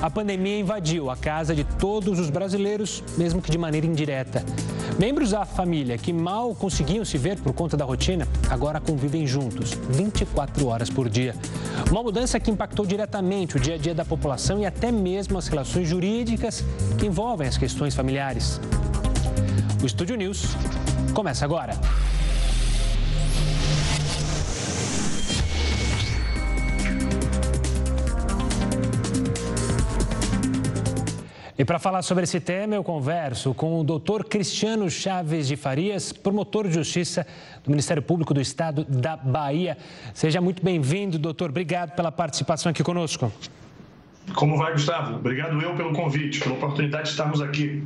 A 0.00 0.08
pandemia 0.08 0.60
invadiu 0.60 1.10
a 1.10 1.16
casa 1.16 1.52
de 1.56 1.64
todos 1.64 2.20
os 2.20 2.30
brasileiros, 2.30 3.02
mesmo 3.16 3.42
que 3.42 3.50
de 3.50 3.58
maneira 3.58 3.84
indireta. 3.84 4.44
Membros 4.96 5.30
da 5.30 5.44
família 5.44 5.98
que 5.98 6.12
mal 6.12 6.54
conseguiam 6.54 7.04
se 7.04 7.18
ver 7.18 7.36
por 7.40 7.52
conta 7.52 7.76
da 7.76 7.84
rotina, 7.84 8.26
agora 8.48 8.80
convivem 8.80 9.26
juntos, 9.26 9.72
24 9.90 10.68
horas 10.68 10.88
por 10.88 11.08
dia. 11.08 11.34
Uma 11.90 12.02
mudança 12.02 12.38
que 12.38 12.48
impactou 12.48 12.86
diretamente 12.86 13.56
o 13.56 13.60
dia 13.60 13.74
a 13.74 13.78
dia 13.78 13.94
da 13.94 14.04
população 14.04 14.60
e 14.60 14.66
até 14.66 14.92
mesmo 14.92 15.36
as 15.36 15.48
relações 15.48 15.88
jurídicas 15.88 16.64
que 16.96 17.06
envolvem 17.06 17.48
as 17.48 17.58
questões 17.58 17.94
familiares. 17.94 18.60
O 19.82 19.86
Estúdio 19.86 20.16
News 20.16 20.44
começa 21.12 21.44
agora. 21.44 21.72
E 31.58 31.64
para 31.64 31.80
falar 31.80 32.02
sobre 32.02 32.22
esse 32.22 32.38
tema, 32.38 32.76
eu 32.76 32.84
converso 32.84 33.52
com 33.52 33.80
o 33.80 33.82
doutor 33.82 34.24
Cristiano 34.24 34.88
Chaves 34.88 35.48
de 35.48 35.56
Farias, 35.56 36.12
promotor 36.12 36.68
de 36.68 36.74
justiça 36.74 37.26
do 37.64 37.70
Ministério 37.70 38.00
Público 38.00 38.32
do 38.32 38.40
Estado 38.40 38.84
da 38.84 39.16
Bahia. 39.16 39.76
Seja 40.14 40.40
muito 40.40 40.62
bem-vindo, 40.62 41.18
doutor. 41.18 41.50
Obrigado 41.50 41.96
pela 41.96 42.12
participação 42.12 42.70
aqui 42.70 42.84
conosco. 42.84 43.32
Como 44.36 44.56
vai, 44.56 44.70
Gustavo? 44.70 45.16
Obrigado 45.16 45.60
eu 45.60 45.74
pelo 45.74 45.92
convite, 45.92 46.38
pela 46.38 46.54
oportunidade 46.54 47.06
de 47.06 47.10
estarmos 47.10 47.40
aqui. 47.40 47.82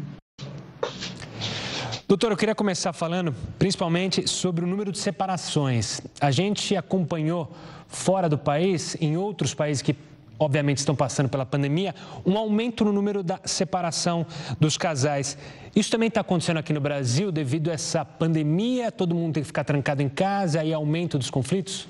Doutor, 2.07 2.31
eu 2.31 2.37
queria 2.37 2.55
começar 2.55 2.93
falando 2.93 3.35
principalmente 3.59 4.29
sobre 4.29 4.67
o 4.67 4.69
número 4.69 4.93
de 4.93 4.99
separações. 4.99 6.03
A 6.21 6.31
gente 6.31 6.77
acompanhou 6.77 7.51
fora 7.89 8.29
do 8.29 8.37
país, 8.37 8.99
em 9.01 9.17
outros 9.17 9.55
países 9.55 9.81
que 9.81 9.97
obviamente 10.43 10.79
estão 10.79 10.95
passando 10.95 11.29
pela 11.29 11.47
pandemia, 11.47 11.95
um 12.27 12.37
aumento 12.37 12.85
no 12.85 12.93
número 12.93 13.23
da 13.23 13.41
separação 13.45 14.27
dos 14.59 14.77
casais. 14.77 15.39
Isso 15.75 15.91
também 15.91 16.09
está 16.09 16.21
acontecendo 16.21 16.59
aqui 16.59 16.73
no 16.73 16.81
Brasil 16.81 17.31
devido 17.31 17.71
a 17.71 17.75
essa 17.75 18.05
pandemia? 18.05 18.91
Todo 18.91 19.15
mundo 19.15 19.35
tem 19.35 19.43
que 19.43 19.47
ficar 19.47 19.65
trancado 19.65 20.03
em 20.03 20.09
casa 20.09 20.65
e 20.65 20.73
aumento 20.73 21.19
dos 21.19 21.31
conflitos? 21.31 21.89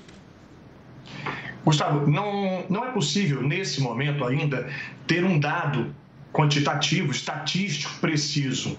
Gustavo, 1.64 2.11
não, 2.11 2.64
não 2.69 2.84
é 2.84 2.91
possível, 2.91 3.42
nesse 3.42 3.81
momento 3.81 4.25
ainda, 4.25 4.69
ter 5.06 5.25
um 5.25 5.39
dado 5.39 5.94
quantitativo, 6.33 7.12
estatístico 7.12 7.92
preciso. 8.00 8.78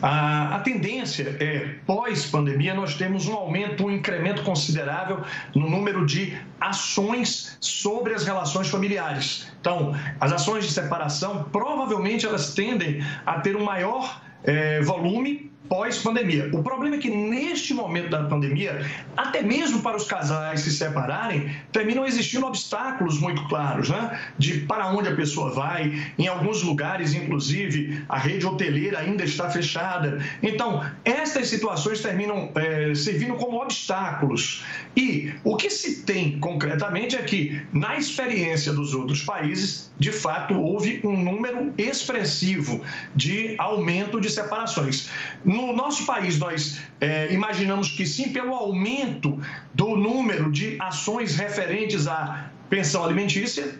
A, 0.00 0.56
a 0.56 0.58
tendência 0.60 1.36
é, 1.40 1.76
pós-pandemia, 1.86 2.74
nós 2.74 2.94
temos 2.94 3.26
um 3.26 3.34
aumento, 3.34 3.84
um 3.84 3.90
incremento 3.90 4.42
considerável 4.42 5.20
no 5.54 5.68
número 5.68 6.06
de 6.06 6.36
ações 6.60 7.56
sobre 7.60 8.14
as 8.14 8.24
relações 8.24 8.68
familiares. 8.68 9.48
Então, 9.60 9.94
as 10.20 10.32
ações 10.32 10.64
de 10.66 10.72
separação, 10.72 11.48
provavelmente 11.52 12.24
elas 12.24 12.54
tendem 12.54 13.04
a 13.26 13.40
ter 13.40 13.56
um 13.56 13.64
maior 13.64 14.22
é, 14.44 14.80
volume 14.80 15.51
pós-pandemia. 15.72 16.50
O 16.52 16.62
problema 16.62 16.96
é 16.96 16.98
que 16.98 17.08
neste 17.08 17.72
momento 17.72 18.10
da 18.10 18.24
pandemia, 18.24 18.84
até 19.16 19.42
mesmo 19.42 19.80
para 19.80 19.96
os 19.96 20.04
casais 20.04 20.60
se 20.60 20.70
separarem, 20.70 21.50
terminam 21.72 22.04
existindo 22.04 22.44
obstáculos 22.44 23.18
muito 23.18 23.48
claros, 23.48 23.88
né? 23.88 24.20
De 24.36 24.60
para 24.66 24.88
onde 24.88 25.08
a 25.08 25.16
pessoa 25.16 25.50
vai. 25.50 26.12
Em 26.18 26.26
alguns 26.26 26.62
lugares, 26.62 27.14
inclusive, 27.14 28.04
a 28.06 28.18
rede 28.18 28.46
hoteleira 28.46 28.98
ainda 28.98 29.24
está 29.24 29.48
fechada. 29.48 30.22
Então, 30.42 30.84
estas 31.06 31.48
situações 31.48 32.02
terminam 32.02 32.50
é, 32.54 32.94
servindo 32.94 33.36
como 33.36 33.56
obstáculos. 33.56 34.62
E 34.94 35.32
o 35.42 35.56
que 35.56 35.70
se 35.70 36.02
tem 36.02 36.38
concretamente 36.38 37.16
é 37.16 37.22
que, 37.22 37.62
na 37.72 37.96
experiência 37.96 38.74
dos 38.74 38.92
outros 38.92 39.22
países, 39.22 39.90
de 39.98 40.12
fato, 40.12 40.54
houve 40.60 41.00
um 41.04 41.16
número 41.16 41.72
expressivo 41.78 42.82
de 43.14 43.54
aumento 43.56 44.20
de 44.20 44.28
separações. 44.28 45.08
No 45.44 45.61
nosso 45.70 46.06
país, 46.06 46.38
nós 46.38 46.80
é, 46.98 47.30
imaginamos 47.32 47.90
que 47.90 48.06
sim, 48.06 48.30
pelo 48.30 48.54
aumento 48.54 49.38
do 49.74 49.96
número 49.96 50.50
de 50.50 50.76
ações 50.80 51.36
referentes 51.36 52.06
à 52.06 52.50
pensão 52.70 53.04
alimentícia, 53.04 53.78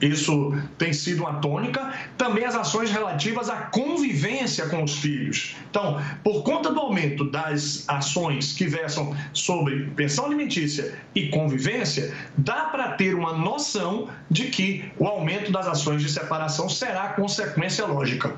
isso 0.00 0.54
tem 0.78 0.92
sido 0.92 1.20
uma 1.20 1.34
tônica. 1.34 1.92
Também 2.16 2.44
as 2.44 2.54
ações 2.54 2.90
relativas 2.90 3.50
à 3.50 3.56
convivência 3.56 4.66
com 4.66 4.82
os 4.82 4.98
filhos. 4.98 5.54
Então, 5.68 6.00
por 6.24 6.42
conta 6.42 6.72
do 6.72 6.80
aumento 6.80 7.30
das 7.30 7.84
ações 7.86 8.54
que 8.54 8.66
versam 8.66 9.14
sobre 9.34 9.90
pensão 9.96 10.24
alimentícia 10.24 10.94
e 11.14 11.28
convivência, 11.28 12.14
dá 12.36 12.64
para 12.66 12.92
ter 12.92 13.14
uma 13.14 13.34
noção 13.34 14.08
de 14.30 14.46
que 14.46 14.90
o 14.98 15.06
aumento 15.06 15.52
das 15.52 15.66
ações 15.66 16.00
de 16.02 16.10
separação 16.10 16.68
será 16.68 17.08
consequência 17.10 17.84
lógica. 17.84 18.34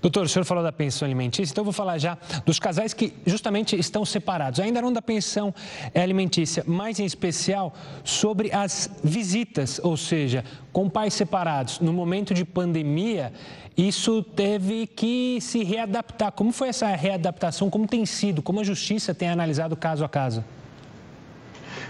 Doutor, 0.00 0.24
o 0.24 0.28
senhor 0.28 0.44
falou 0.44 0.62
da 0.62 0.72
pensão 0.72 1.06
alimentícia, 1.06 1.52
então 1.52 1.62
eu 1.62 1.66
vou 1.66 1.72
falar 1.72 1.98
já 1.98 2.16
dos 2.44 2.58
casais 2.58 2.94
que 2.94 3.12
justamente 3.26 3.78
estão 3.78 4.04
separados. 4.04 4.60
Ainda 4.60 4.80
não 4.82 4.92
da 4.92 5.02
pensão 5.02 5.54
alimentícia, 5.94 6.64
mas 6.66 6.98
em 6.98 7.04
especial 7.04 7.74
sobre 8.04 8.52
as 8.52 8.90
visitas, 9.02 9.80
ou 9.82 9.96
seja, 9.96 10.44
com 10.72 10.88
pais 10.88 11.14
separados. 11.14 11.80
No 11.80 11.92
momento 11.92 12.32
de 12.32 12.44
pandemia, 12.44 13.32
isso 13.76 14.22
teve 14.22 14.86
que 14.86 15.38
se 15.40 15.64
readaptar. 15.64 16.32
Como 16.32 16.52
foi 16.52 16.68
essa 16.68 16.86
readaptação? 16.88 17.70
Como 17.70 17.86
tem 17.86 18.04
sido? 18.04 18.42
Como 18.42 18.60
a 18.60 18.64
justiça 18.64 19.14
tem 19.14 19.28
analisado 19.28 19.76
caso 19.76 20.04
a 20.04 20.08
caso? 20.08 20.44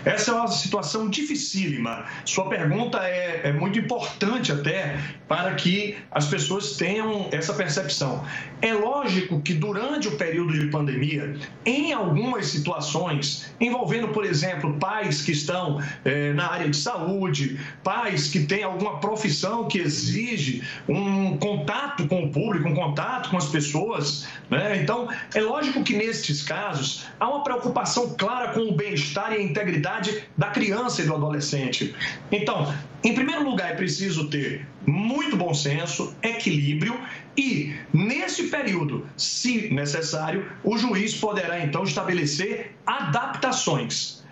Essa 0.04 0.30
é 0.30 0.34
uma 0.34 0.48
situação 0.48 1.10
dificílima. 1.10 2.04
Sua 2.24 2.48
pergunta 2.48 2.98
é, 3.04 3.42
é, 3.44 3.52
muito 3.52 3.78
importante 3.78 4.50
até 4.50 4.98
para 5.28 5.54
que 5.54 5.96
as 6.10 6.26
pessoas 6.26 6.76
tenham 6.76 7.28
essa 7.30 7.52
percepção. 7.52 8.24
É 8.62 8.72
lógico 8.72 9.40
que 9.42 9.52
durante 9.52 10.08
o 10.08 10.12
período 10.12 10.58
de 10.58 10.66
pandemia, 10.66 11.36
em 11.66 11.92
algumas 11.92 12.46
situações, 12.46 13.52
envolvendo, 13.60 14.08
por 14.08 14.24
exemplo, 14.24 14.74
pais 14.78 15.22
que 15.22 15.32
estão 15.32 15.82
é, 16.04 16.32
na 16.32 16.50
área 16.50 16.68
de 16.68 16.76
saúde, 16.76 17.60
pais 17.84 18.28
que 18.28 18.40
têm 18.40 18.62
alguma 18.62 19.00
profissão 19.00 19.68
que 19.68 19.78
exige 19.78 20.62
um 20.88 21.36
contato 21.36 22.06
com 22.08 22.24
o 22.24 22.30
público, 22.30 22.68
um 22.68 22.74
contato 22.74 23.30
com 23.30 23.36
as 23.36 23.48
pessoas, 23.48 24.26
né? 24.48 24.80
então 24.82 25.08
é 25.34 25.40
lógico 25.40 25.82
que 25.82 25.94
nestes 25.94 26.42
casos 26.42 27.06
há 27.18 27.28
uma 27.28 27.42
preocupação 27.42 28.14
clara 28.16 28.52
com 28.52 28.60
o 28.60 28.72
bem-estar 28.72 29.32
e 29.32 29.36
a 29.36 29.42
integridade 29.42 29.89
da 30.36 30.48
criança 30.48 31.02
e 31.02 31.06
do 31.06 31.14
adolescente. 31.14 31.94
Então, 32.30 32.72
em 33.02 33.14
primeiro 33.14 33.44
lugar, 33.44 33.72
é 33.72 33.74
preciso 33.74 34.28
ter 34.28 34.66
muito 34.86 35.36
bom 35.36 35.52
senso, 35.54 36.14
equilíbrio 36.22 36.98
e, 37.36 37.74
nesse 37.92 38.44
período, 38.44 39.06
se 39.16 39.72
necessário, 39.72 40.46
o 40.62 40.76
juiz 40.76 41.14
poderá 41.14 41.60
então 41.60 41.84
estabelecer 41.84 42.72
adaptações. 42.86 44.22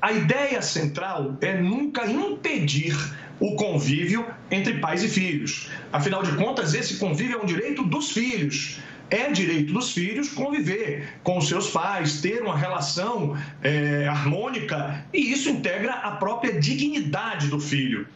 A 0.00 0.12
ideia 0.12 0.62
central 0.62 1.36
é 1.40 1.60
nunca 1.60 2.06
impedir 2.06 2.94
o 3.40 3.54
convívio 3.56 4.26
entre 4.50 4.74
pais 4.74 5.02
e 5.02 5.08
filhos. 5.08 5.68
Afinal 5.92 6.22
de 6.22 6.32
contas, 6.36 6.74
esse 6.74 6.96
convívio 6.98 7.38
é 7.38 7.42
um 7.42 7.46
direito 7.46 7.82
dos 7.84 8.12
filhos 8.12 8.80
é 9.10 9.30
direito 9.30 9.72
dos 9.72 9.92
filhos 9.92 10.28
conviver 10.28 11.18
com 11.22 11.38
os 11.38 11.48
seus 11.48 11.70
pais, 11.70 12.20
ter 12.20 12.42
uma 12.42 12.56
relação 12.56 13.36
é, 13.62 14.06
harmônica, 14.06 15.04
e 15.12 15.32
isso 15.32 15.48
integra 15.48 15.92
a 15.92 16.12
própria 16.12 16.60
dignidade 16.60 17.48
do 17.48 17.60
filho. 17.60 18.06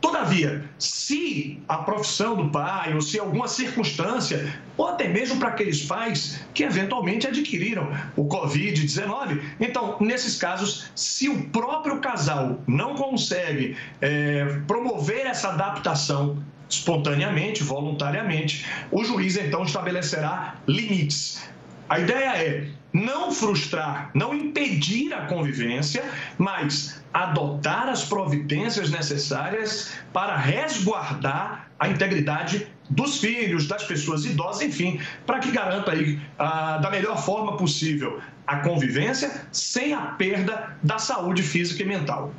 Todavia, 0.00 0.64
se 0.78 1.60
a 1.66 1.78
profissão 1.78 2.36
do 2.36 2.50
pai 2.50 2.94
ou 2.94 3.00
se 3.00 3.18
alguma 3.18 3.48
circunstância, 3.48 4.54
ou 4.76 4.86
até 4.86 5.08
mesmo 5.08 5.40
para 5.40 5.48
aqueles 5.48 5.82
pais 5.82 6.40
que 6.54 6.62
eventualmente 6.62 7.26
adquiriram 7.26 7.90
o 8.16 8.24
Covid-19, 8.28 9.40
então, 9.58 9.96
nesses 10.00 10.36
casos, 10.36 10.88
se 10.94 11.28
o 11.28 11.48
próprio 11.48 11.98
casal 11.98 12.60
não 12.66 12.94
consegue 12.94 13.76
é, 14.00 14.60
promover 14.68 15.26
essa 15.26 15.48
adaptação 15.48 16.40
espontaneamente, 16.68 17.62
voluntariamente, 17.62 18.66
o 18.90 19.04
juiz 19.04 19.36
então 19.36 19.62
estabelecerá 19.62 20.56
limites. 20.66 21.48
A 21.88 21.98
ideia 21.98 22.36
é 22.36 22.68
não 22.92 23.30
frustrar, 23.32 24.10
não 24.14 24.34
impedir 24.34 25.12
a 25.12 25.26
convivência, 25.26 26.04
mas 26.36 27.02
adotar 27.12 27.88
as 27.88 28.04
providências 28.04 28.90
necessárias 28.90 29.92
para 30.12 30.36
resguardar 30.36 31.70
a 31.78 31.88
integridade 31.88 32.66
dos 32.90 33.18
filhos, 33.18 33.66
das 33.66 33.84
pessoas 33.84 34.24
idosas, 34.24 34.62
enfim, 34.62 35.00
para 35.26 35.38
que 35.38 35.50
garanta 35.50 35.92
aí 35.92 36.18
ah, 36.38 36.78
da 36.78 36.90
melhor 36.90 37.22
forma 37.22 37.56
possível 37.56 38.20
a 38.46 38.56
convivência 38.56 39.30
sem 39.52 39.92
a 39.92 40.00
perda 40.00 40.76
da 40.82 40.98
saúde 40.98 41.42
física 41.42 41.82
e 41.82 41.86
mental. 41.86 42.32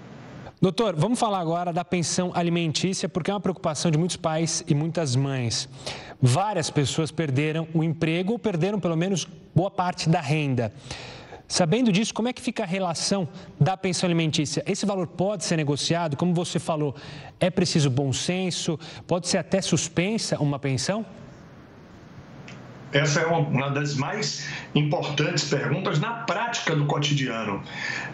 Doutor, 0.61 0.93
vamos 0.93 1.17
falar 1.17 1.39
agora 1.39 1.71
da 1.71 1.85
pensão 1.85 2.31
alimentícia, 2.35 3.07
porque 3.07 3.31
é 3.31 3.33
uma 3.33 3.39
preocupação 3.39 3.89
de 3.89 3.97
muitos 3.97 4.17
pais 4.17 4.61
e 4.67 4.75
muitas 4.75 5.15
mães. 5.15 5.69
Várias 6.21 6.69
pessoas 6.69 7.11
perderam 7.11 7.65
o 7.73 7.81
emprego 7.81 8.33
ou 8.33 8.39
perderam 8.39 8.77
pelo 8.77 8.97
menos 8.97 9.25
boa 9.55 9.71
parte 9.71 10.09
da 10.09 10.19
renda. 10.19 10.73
Sabendo 11.47 11.93
disso, 11.93 12.13
como 12.13 12.27
é 12.27 12.33
que 12.33 12.41
fica 12.41 12.63
a 12.63 12.65
relação 12.65 13.25
da 13.57 13.77
pensão 13.77 14.05
alimentícia? 14.05 14.61
Esse 14.67 14.85
valor 14.85 15.07
pode 15.07 15.45
ser 15.45 15.55
negociado? 15.55 16.17
Como 16.17 16.33
você 16.33 16.59
falou, 16.59 16.93
é 17.39 17.49
preciso 17.49 17.89
bom 17.89 18.11
senso? 18.11 18.77
Pode 19.07 19.29
ser 19.29 19.37
até 19.37 19.61
suspensa 19.61 20.37
uma 20.39 20.59
pensão? 20.59 21.05
Essa 22.91 23.21
é 23.21 23.25
uma 23.25 23.69
das 23.69 23.95
mais 23.95 24.47
importantes 24.73 25.43
perguntas 25.43 25.99
na 25.99 26.11
prática 26.11 26.75
do 26.75 26.85
cotidiano. 26.85 27.61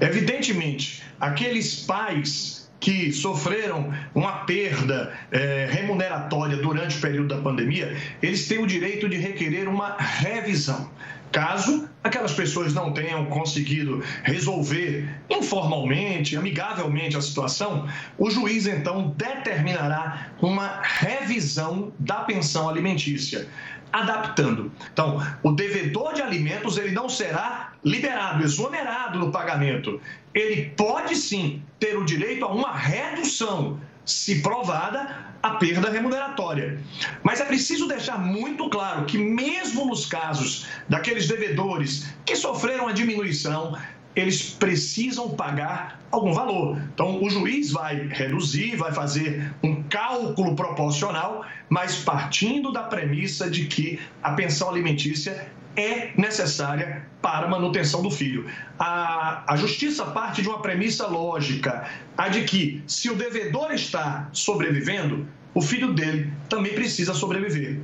Evidentemente, 0.01 1.01
aqueles 1.19 1.75
pais 1.81 2.69
que 2.79 3.11
sofreram 3.11 3.91
uma 4.13 4.39
perda 4.45 5.13
é, 5.31 5.67
remuneratória 5.71 6.57
durante 6.57 6.97
o 6.97 7.01
período 7.01 7.35
da 7.35 7.41
pandemia, 7.41 7.95
eles 8.21 8.47
têm 8.47 8.59
o 8.59 8.67
direito 8.67 9.07
de 9.07 9.17
requerer 9.17 9.67
uma 9.67 9.95
revisão. 9.97 10.91
Caso 11.31 11.89
aquelas 12.03 12.33
pessoas 12.33 12.73
não 12.73 12.93
tenham 12.93 13.25
conseguido 13.25 14.03
resolver 14.23 15.09
informalmente, 15.29 16.37
amigavelmente 16.37 17.17
a 17.17 17.21
situação, 17.21 17.87
o 18.17 18.29
juiz 18.29 18.67
então 18.67 19.13
determinará 19.17 20.27
uma 20.41 20.81
revisão 20.81 21.91
da 21.99 22.17
pensão 22.17 22.69
alimentícia 22.69 23.47
adaptando. 23.91 24.71
Então, 24.91 25.25
o 25.43 25.51
devedor 25.51 26.13
de 26.13 26.21
alimentos 26.21 26.77
ele 26.77 26.91
não 26.91 27.07
será 27.07 27.73
liberado, 27.83 28.43
exonerado 28.43 29.19
no 29.19 29.31
pagamento. 29.31 30.01
Ele 30.33 30.69
pode 30.75 31.15
sim 31.15 31.61
ter 31.79 31.97
o 31.97 32.05
direito 32.05 32.43
a 32.43 32.51
uma 32.51 32.75
redução, 32.75 33.79
se 34.03 34.41
provada 34.41 35.25
a 35.41 35.51
perda 35.51 35.89
remuneratória. 35.89 36.79
Mas 37.23 37.39
é 37.39 37.45
preciso 37.45 37.87
deixar 37.87 38.17
muito 38.17 38.67
claro 38.69 39.05
que, 39.05 39.17
mesmo 39.17 39.85
nos 39.85 40.05
casos 40.05 40.65
daqueles 40.89 41.27
devedores 41.27 42.07
que 42.25 42.35
sofreram 42.35 42.87
a 42.87 42.91
diminuição, 42.91 43.77
eles 44.15 44.49
precisam 44.49 45.29
pagar 45.29 45.99
algum 46.09 46.33
valor. 46.33 46.81
Então, 46.93 47.21
o 47.21 47.29
juiz 47.29 47.71
vai 47.71 48.07
reduzir, 48.07 48.75
vai 48.75 48.93
fazer 48.93 49.53
um 49.61 49.83
cálculo 49.83 50.55
proporcional, 50.55 51.45
mas 51.69 51.97
partindo 51.97 52.71
da 52.71 52.83
premissa 52.83 53.49
de 53.49 53.65
que 53.65 53.99
a 54.23 54.31
pensão 54.31 54.69
alimentícia 54.69 55.47
é 55.75 56.11
necessária 56.17 57.05
para 57.21 57.47
a 57.47 57.49
manutenção 57.49 58.01
do 58.01 58.09
filho. 58.09 58.45
A, 58.79 59.43
a 59.51 59.57
justiça 59.57 60.05
parte 60.05 60.41
de 60.41 60.47
uma 60.47 60.61
premissa 60.61 61.07
lógica, 61.07 61.89
a 62.17 62.29
de 62.29 62.43
que 62.43 62.81
se 62.87 63.09
o 63.09 63.15
devedor 63.15 63.71
está 63.73 64.29
sobrevivendo, 64.31 65.27
o 65.53 65.61
filho 65.61 65.93
dele 65.93 66.31
também 66.47 66.73
precisa 66.73 67.13
sobreviver. 67.13 67.79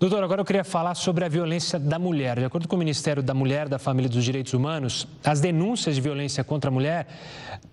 Doutor, 0.00 0.24
agora 0.24 0.40
eu 0.40 0.46
queria 0.46 0.64
falar 0.64 0.94
sobre 0.94 1.26
a 1.26 1.28
violência 1.28 1.78
da 1.78 1.98
mulher. 1.98 2.38
De 2.38 2.44
acordo 2.46 2.66
com 2.66 2.74
o 2.74 2.78
Ministério 2.78 3.22
da 3.22 3.34
Mulher, 3.34 3.68
da 3.68 3.78
Família 3.78 4.08
e 4.08 4.10
dos 4.10 4.24
Direitos 4.24 4.54
Humanos, 4.54 5.06
as 5.22 5.42
denúncias 5.42 5.94
de 5.94 6.00
violência 6.00 6.42
contra 6.42 6.70
a 6.70 6.72
mulher 6.72 7.06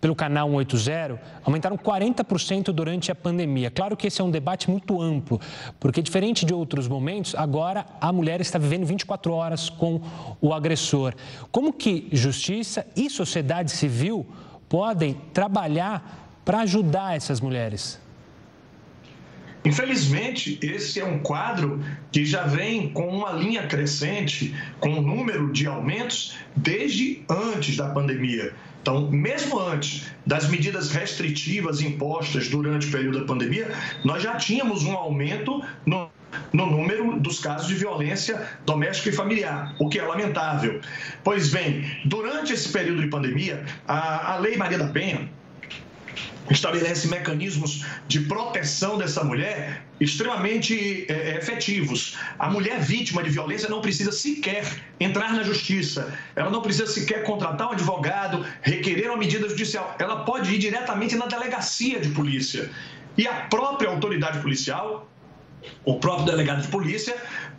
pelo 0.02 0.14
canal 0.14 0.50
180 0.50 1.22
aumentaram 1.46 1.78
40% 1.78 2.74
durante 2.74 3.14
a 3.14 3.16
pandemia. 3.16 3.72
Claro 3.72 3.96
que 3.96 4.08
esse 4.08 4.20
é 4.20 4.24
um 4.26 4.30
debate 4.30 4.70
muito 4.70 5.02
amplo, 5.02 5.40
porque 5.80 6.02
diferente 6.02 6.46
de 6.46 6.54
outros 6.54 6.86
momentos, 6.86 7.34
agora 7.34 7.86
a 8.02 8.12
mulher 8.12 8.42
está 8.42 8.60
vivendo 8.60 8.86
24 8.86 9.32
horas 9.32 9.70
com 9.70 10.02
o 10.42 10.54
agressor. 10.54 11.14
Como 11.50 11.72
que 11.72 12.10
justiça 12.12 12.86
e 12.94 13.10
sociedade 13.10 13.72
civil 13.72 14.28
podem 14.68 15.14
trabalhar 15.32 16.42
para 16.44 16.60
ajudar 16.60 17.16
essas 17.16 17.40
mulheres? 17.40 18.06
Infelizmente, 19.68 20.58
esse 20.62 20.98
é 21.02 21.04
um 21.04 21.20
quadro 21.20 21.84
que 22.10 22.26
já 22.26 22.44
vem 22.44 22.88
com 22.88 23.06
uma 23.10 23.34
linha 23.34 23.68
crescente, 23.68 24.56
com 24.80 24.88
um 24.88 25.02
número 25.02 25.52
de 25.52 25.68
aumentos 25.68 26.38
desde 26.56 27.22
antes 27.30 27.76
da 27.76 27.90
pandemia. 27.90 28.54
Então, 28.82 29.12
mesmo 29.12 29.60
antes 29.60 30.06
das 30.26 30.48
medidas 30.48 30.90
restritivas 30.92 31.82
impostas 31.82 32.48
durante 32.48 32.88
o 32.88 32.92
período 32.92 33.20
da 33.20 33.26
pandemia, 33.26 33.70
nós 34.06 34.24
já 34.24 34.38
tínhamos 34.38 34.86
um 34.86 34.94
aumento 34.94 35.62
no, 35.86 36.10
no 36.54 36.66
número 36.66 37.20
dos 37.20 37.38
casos 37.40 37.68
de 37.68 37.76
violência 37.76 38.48
doméstica 38.66 39.10
e 39.10 39.12
familiar, 39.12 39.76
o 39.80 39.90
que 39.90 40.00
é 40.00 40.04
lamentável. 40.04 40.80
Pois 41.26 41.50
bem, 41.50 41.84
durante 42.06 42.54
esse 42.54 42.70
período 42.70 43.02
de 43.02 43.10
pandemia, 43.10 43.66
a, 43.86 44.36
a 44.36 44.38
Lei 44.38 44.56
Maria 44.56 44.78
da 44.78 44.88
Penha, 44.88 45.30
estabelece 46.50 47.08
mecanismos 47.08 47.86
de 48.08 48.22
proteção 48.22 48.98
dessa 48.98 49.24
mulher 49.24 49.84
extremamente 50.00 51.06
é, 51.10 51.14
é, 51.14 51.38
efetivos. 51.38 52.18
A 52.40 52.50
mulher 52.50 52.80
vítima 52.80 53.24
de 53.24 53.30
violência 53.30 53.70
não 53.70 53.82
precisa 53.82 54.12
sequer 54.12 54.66
entrar 55.00 55.34
na 55.34 55.44
justiça, 55.44 56.14
ela 56.36 56.50
não 56.50 56.62
precisa 56.62 56.88
sequer 56.88 57.24
contratar 57.24 57.68
um 57.68 57.72
advogado, 57.72 58.46
requerer 58.62 59.10
uma 59.10 59.18
medida 59.18 59.48
judicial, 59.50 59.96
ela 60.00 60.24
pode 60.24 60.54
ir 60.54 60.58
diretamente 60.58 61.16
na 61.16 61.26
delegacia 61.26 62.00
de 62.00 62.10
polícia. 62.10 62.70
E 63.18 63.28
a 63.28 63.34
própria 63.34 63.90
autoridade 63.90 64.40
policial, 64.40 65.10
o 65.84 66.00
próprio 66.00 66.28
delegado 66.28 66.62
de 66.62 66.68
polícia, 66.68 67.16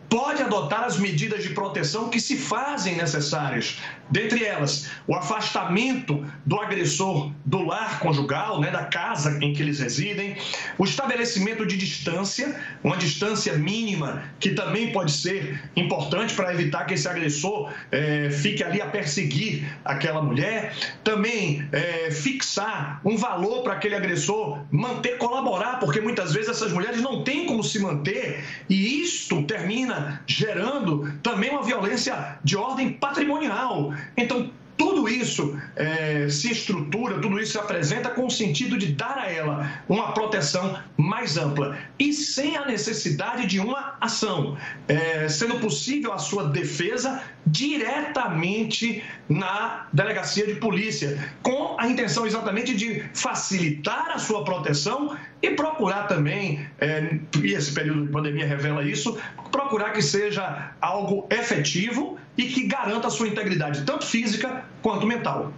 pode 0.08 0.43
adotar 0.43 0.85
as 0.85 0.96
medidas 0.96 1.43
de 1.43 1.50
proteção 1.50 2.08
que 2.08 2.20
se 2.20 2.37
fazem 2.37 2.96
necessárias. 2.96 3.79
Dentre 4.11 4.45
elas, 4.45 4.89
o 5.07 5.15
afastamento 5.15 6.27
do 6.45 6.59
agressor 6.59 7.31
do 7.45 7.65
lar 7.65 8.01
conjugal, 8.01 8.61
né, 8.61 8.71
da 8.71 8.85
casa 8.85 9.39
em 9.43 9.53
que 9.53 9.63
eles 9.63 9.81
residem, 9.81 10.37
o 10.79 10.85
estabelecimento 10.85 11.67
de 11.67 11.77
distância, 11.77 12.59
uma 12.83 12.97
distância 12.97 13.55
mínima 13.55 14.23
que 14.41 14.51
também 14.51 14.93
pode 14.93 15.13
ser 15.13 15.63
importante 15.77 16.35
para 16.35 16.53
evitar 16.53 16.85
que 16.85 16.95
esse 16.95 17.09
agressor 17.09 17.71
é, 17.93 18.31
fique 18.31 18.63
ali 18.63 18.81
a 18.81 18.87
perseguir 18.87 19.65
aquela 19.85 20.23
mulher, 20.23 20.75
também 21.05 21.69
é, 21.73 22.11
fixar 22.11 23.01
um 23.05 23.17
valor 23.17 23.63
para 23.63 23.75
aquele 23.75 23.95
agressor 23.95 24.61
manter, 24.71 25.19
colaborar, 25.19 25.79
porque 25.81 26.01
muitas 26.01 26.33
vezes 26.33 26.51
essas 26.51 26.73
mulheres 26.73 27.03
não 27.03 27.23
têm 27.25 27.47
como 27.47 27.63
se 27.63 27.79
manter 27.79 28.45
e 28.69 29.03
isto 29.03 29.43
termina 29.45 30.23
gerando 30.27 31.13
também 31.23 31.51
uma 31.51 31.63
violência 31.63 32.39
de 32.43 32.57
ordem 32.57 32.93
patrimonial. 32.93 33.93
Então, 34.17 34.50
tudo 34.79 35.09
isso 35.09 35.61
é, 35.75 36.29
se 36.29 36.53
estrutura, 36.53 37.21
tudo 37.21 37.41
isso 37.41 37.53
se 37.53 37.59
apresenta 37.59 38.11
com 38.11 38.27
o 38.27 38.31
sentido 38.31 38.79
de 38.79 38.93
dar 38.93 39.19
a 39.19 39.31
ela 39.31 39.83
uma 39.89 40.12
proteção 40.12 40.79
mais 40.97 41.37
ampla 41.37 41.77
e 41.99 42.12
sem 42.12 42.56
a 42.56 42.65
necessidade 42.65 43.45
de 43.47 43.59
uma 43.59 43.97
ação, 44.00 44.56
é, 44.87 45.29
sendo 45.29 45.59
possível 45.59 46.12
a 46.12 46.19
sua 46.19 46.45
defesa 46.49 47.21
diretamente 47.45 49.03
na 49.29 49.89
delegacia 49.93 50.47
de 50.47 50.55
polícia, 50.55 51.19
com 51.43 51.77
a 51.79 51.89
intenção 51.89 52.25
exatamente 52.25 52.75
de 52.75 53.03
facilitar 53.12 54.12
a 54.12 54.19
sua 54.19 54.45
proteção 54.45 55.17
e 55.43 55.50
procurar 55.50 56.05
também, 56.05 56.67
é, 56.81 57.19
e 57.43 57.53
esse 57.53 57.73
período 57.73 58.06
de 58.06 58.12
pandemia 58.12 58.47
revela 58.47 58.85
isso, 58.85 59.19
procurar 59.50 59.90
que 59.90 60.02
seja 60.02 60.73
algo 60.81 61.26
efetivo 61.31 62.19
e 62.38 62.45
que 62.47 62.66
garanta 62.66 63.09
a 63.09 63.11
sua 63.11 63.26
integridade, 63.26 63.83
tanto 63.83 64.07
física 64.07 64.64
quanto 64.80 65.04
mental. 65.07 65.52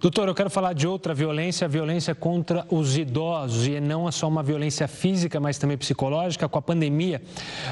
Doutor, 0.00 0.28
eu 0.28 0.34
quero 0.34 0.48
falar 0.48 0.74
de 0.74 0.86
outra 0.86 1.12
violência, 1.12 1.64
a 1.64 1.68
violência 1.68 2.14
contra 2.14 2.64
os 2.70 2.96
idosos. 2.96 3.66
E 3.66 3.80
não 3.80 4.06
é 4.08 4.12
só 4.12 4.28
uma 4.28 4.44
violência 4.44 4.86
física, 4.86 5.40
mas 5.40 5.58
também 5.58 5.76
psicológica. 5.76 6.48
Com 6.48 6.56
a 6.56 6.62
pandemia, 6.62 7.20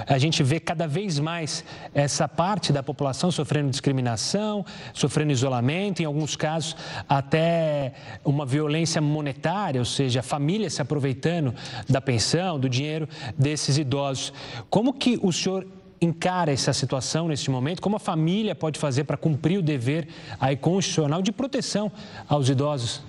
a 0.09 0.19
gente 0.19 0.43
vê 0.43 0.59
cada 0.59 0.89
vez 0.89 1.21
mais 1.21 1.65
essa 1.95 2.27
parte 2.27 2.73
da 2.73 2.83
população 2.83 3.31
sofrendo 3.31 3.71
discriminação, 3.71 4.67
sofrendo 4.93 5.31
isolamento, 5.31 6.03
em 6.03 6.05
alguns 6.05 6.35
casos 6.35 6.77
até 7.09 7.95
uma 8.25 8.45
violência 8.45 9.01
monetária, 9.01 9.81
ou 9.81 9.85
seja, 9.85 10.19
a 10.19 10.25
família 10.25 10.69
se 10.69 10.83
aproveitando 10.83 11.55
da 11.89 12.01
pensão, 12.01 12.59
do 12.59 12.69
dinheiro 12.69 13.09
desses 13.39 13.79
idosos. 13.79 14.33
Como 14.69 14.93
que 14.93 15.17
o 15.23 15.33
senhor 15.33 15.65
encara 16.01 16.53
essa 16.53 16.73
situação 16.73 17.29
neste 17.29 17.51
momento? 17.51 17.81
Como 17.81 17.97
a 17.97 18.01
família 18.01 18.55
pode 18.55 18.79
fazer 18.79 19.05
para 19.05 19.17
cumprir 19.17 19.59
o 19.59 19.63
dever 19.63 20.09
aí 20.41 20.57
constitucional 20.57 21.23
de 21.23 21.33
proteção 21.33 21.91
aos 22.29 22.49
idosos? 22.49 23.03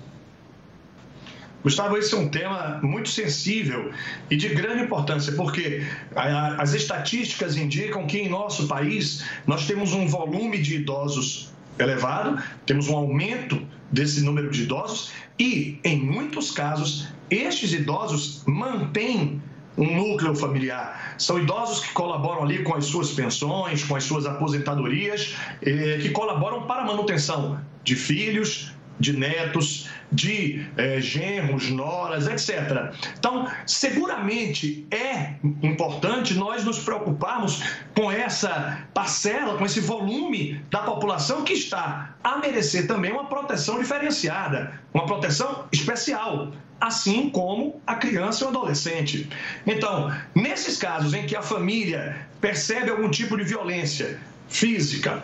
Gustavo, 1.62 1.96
esse 1.96 2.14
é 2.14 2.16
um 2.16 2.28
tema 2.28 2.78
muito 2.82 3.08
sensível 3.08 3.90
e 4.30 4.36
de 4.36 4.48
grande 4.50 4.84
importância, 4.84 5.32
porque 5.32 5.84
as 6.14 6.72
estatísticas 6.72 7.56
indicam 7.56 8.06
que 8.06 8.18
em 8.18 8.28
nosso 8.28 8.68
país 8.68 9.24
nós 9.46 9.66
temos 9.66 9.92
um 9.92 10.06
volume 10.06 10.58
de 10.58 10.76
idosos 10.76 11.50
elevado, 11.78 12.42
temos 12.64 12.88
um 12.88 12.96
aumento 12.96 13.60
desse 13.90 14.20
número 14.22 14.50
de 14.50 14.62
idosos 14.62 15.10
e, 15.38 15.78
em 15.82 15.98
muitos 15.98 16.50
casos, 16.50 17.08
estes 17.30 17.72
idosos 17.72 18.42
mantêm 18.46 19.40
um 19.78 19.96
núcleo 19.96 20.34
familiar. 20.34 21.14
São 21.16 21.38
idosos 21.38 21.80
que 21.80 21.92
colaboram 21.92 22.42
ali 22.42 22.62
com 22.62 22.74
as 22.74 22.84
suas 22.86 23.12
pensões, 23.12 23.84
com 23.84 23.94
as 23.94 24.04
suas 24.04 24.26
aposentadorias, 24.26 25.36
eh, 25.62 25.98
que 26.02 26.10
colaboram 26.10 26.62
para 26.62 26.82
a 26.82 26.84
manutenção 26.84 27.60
de 27.84 27.94
filhos, 27.94 28.72
de 28.98 29.16
netos, 29.16 29.88
de 30.10 30.66
é, 30.76 31.00
genros, 31.00 31.70
noras, 31.70 32.26
etc. 32.26 32.94
Então, 33.18 33.46
seguramente 33.66 34.86
é 34.90 35.34
importante 35.62 36.34
nós 36.34 36.64
nos 36.64 36.78
preocuparmos 36.78 37.62
com 37.94 38.10
essa 38.10 38.86
parcela, 38.94 39.56
com 39.56 39.64
esse 39.64 39.80
volume 39.80 40.60
da 40.70 40.80
população 40.80 41.44
que 41.44 41.52
está 41.52 42.14
a 42.22 42.38
merecer 42.38 42.86
também 42.86 43.12
uma 43.12 43.26
proteção 43.26 43.78
diferenciada, 43.78 44.80
uma 44.92 45.06
proteção 45.06 45.66
especial 45.72 46.52
assim 46.80 47.28
como 47.30 47.80
a 47.86 47.96
criança 47.96 48.44
e 48.44 48.46
o 48.46 48.50
adolescente. 48.50 49.28
Então, 49.66 50.14
nesses 50.34 50.76
casos 50.76 51.12
em 51.12 51.26
que 51.26 51.34
a 51.34 51.42
família 51.42 52.16
percebe 52.40 52.90
algum 52.90 53.10
tipo 53.10 53.36
de 53.36 53.42
violência 53.42 54.20
física, 54.48 55.22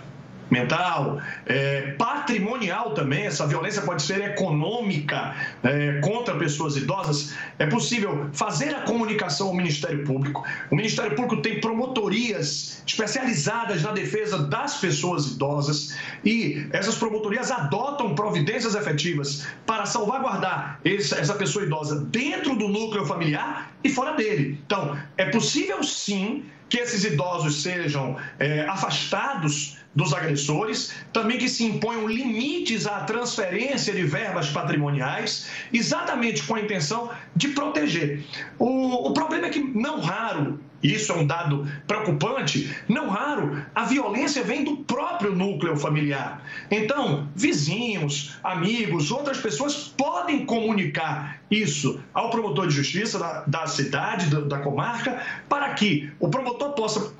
mental, 0.54 1.20
é, 1.46 1.92
patrimonial 1.98 2.94
também. 2.94 3.26
Essa 3.26 3.46
violência 3.46 3.82
pode 3.82 4.02
ser 4.02 4.20
econômica 4.20 5.34
é, 5.62 6.00
contra 6.00 6.36
pessoas 6.36 6.76
idosas. 6.76 7.34
É 7.58 7.66
possível 7.66 8.30
fazer 8.32 8.74
a 8.74 8.82
comunicação 8.82 9.48
ao 9.48 9.54
Ministério 9.54 10.04
Público. 10.04 10.44
O 10.70 10.76
Ministério 10.76 11.14
Público 11.16 11.42
tem 11.42 11.60
promotorias 11.60 12.82
especializadas 12.86 13.82
na 13.82 13.92
defesa 13.92 14.38
das 14.38 14.76
pessoas 14.78 15.32
idosas 15.32 15.96
e 16.24 16.66
essas 16.72 16.96
promotorias 16.96 17.50
adotam 17.50 18.14
providências 18.14 18.74
efetivas 18.74 19.46
para 19.66 19.86
salvaguardar 19.86 20.78
essa 20.84 21.34
pessoa 21.34 21.64
idosa 21.64 22.00
dentro 22.10 22.54
do 22.54 22.68
núcleo 22.68 23.04
familiar 23.04 23.72
e 23.82 23.88
fora 23.88 24.12
dele. 24.12 24.58
Então, 24.64 24.96
é 25.16 25.26
possível 25.26 25.82
sim 25.82 26.44
que 26.74 26.80
esses 26.80 27.04
idosos 27.04 27.62
sejam 27.62 28.16
é, 28.40 28.62
afastados 28.62 29.78
dos 29.94 30.12
agressores, 30.12 30.92
também 31.12 31.38
que 31.38 31.48
se 31.48 31.62
imponham 31.62 32.08
limites 32.08 32.84
à 32.84 33.04
transferência 33.04 33.94
de 33.94 34.02
verbas 34.02 34.48
patrimoniais, 34.48 35.48
exatamente 35.72 36.42
com 36.42 36.56
a 36.56 36.60
intenção 36.60 37.12
de 37.36 37.46
proteger. 37.50 38.24
O, 38.58 39.08
o 39.08 39.12
problema 39.12 39.46
é 39.46 39.50
que, 39.50 39.60
não 39.60 40.00
raro, 40.00 40.58
isso 40.84 41.10
é 41.12 41.16
um 41.16 41.26
dado 41.26 41.66
preocupante, 41.86 42.76
não 42.86 43.08
raro, 43.08 43.64
a 43.74 43.84
violência 43.84 44.44
vem 44.44 44.62
do 44.62 44.76
próprio 44.76 45.34
núcleo 45.34 45.76
familiar. 45.76 46.42
Então, 46.70 47.26
vizinhos, 47.34 48.36
amigos, 48.44 49.10
outras 49.10 49.38
pessoas 49.38 49.88
podem 49.96 50.44
comunicar 50.44 51.40
isso 51.50 52.00
ao 52.12 52.28
promotor 52.28 52.66
de 52.68 52.74
justiça 52.74 53.18
da, 53.18 53.44
da 53.46 53.66
cidade, 53.66 54.26
da, 54.26 54.40
da 54.40 54.58
comarca, 54.58 55.22
para 55.48 55.72
que 55.72 56.12
o 56.20 56.28
promotor 56.28 56.72
possa, 56.72 57.12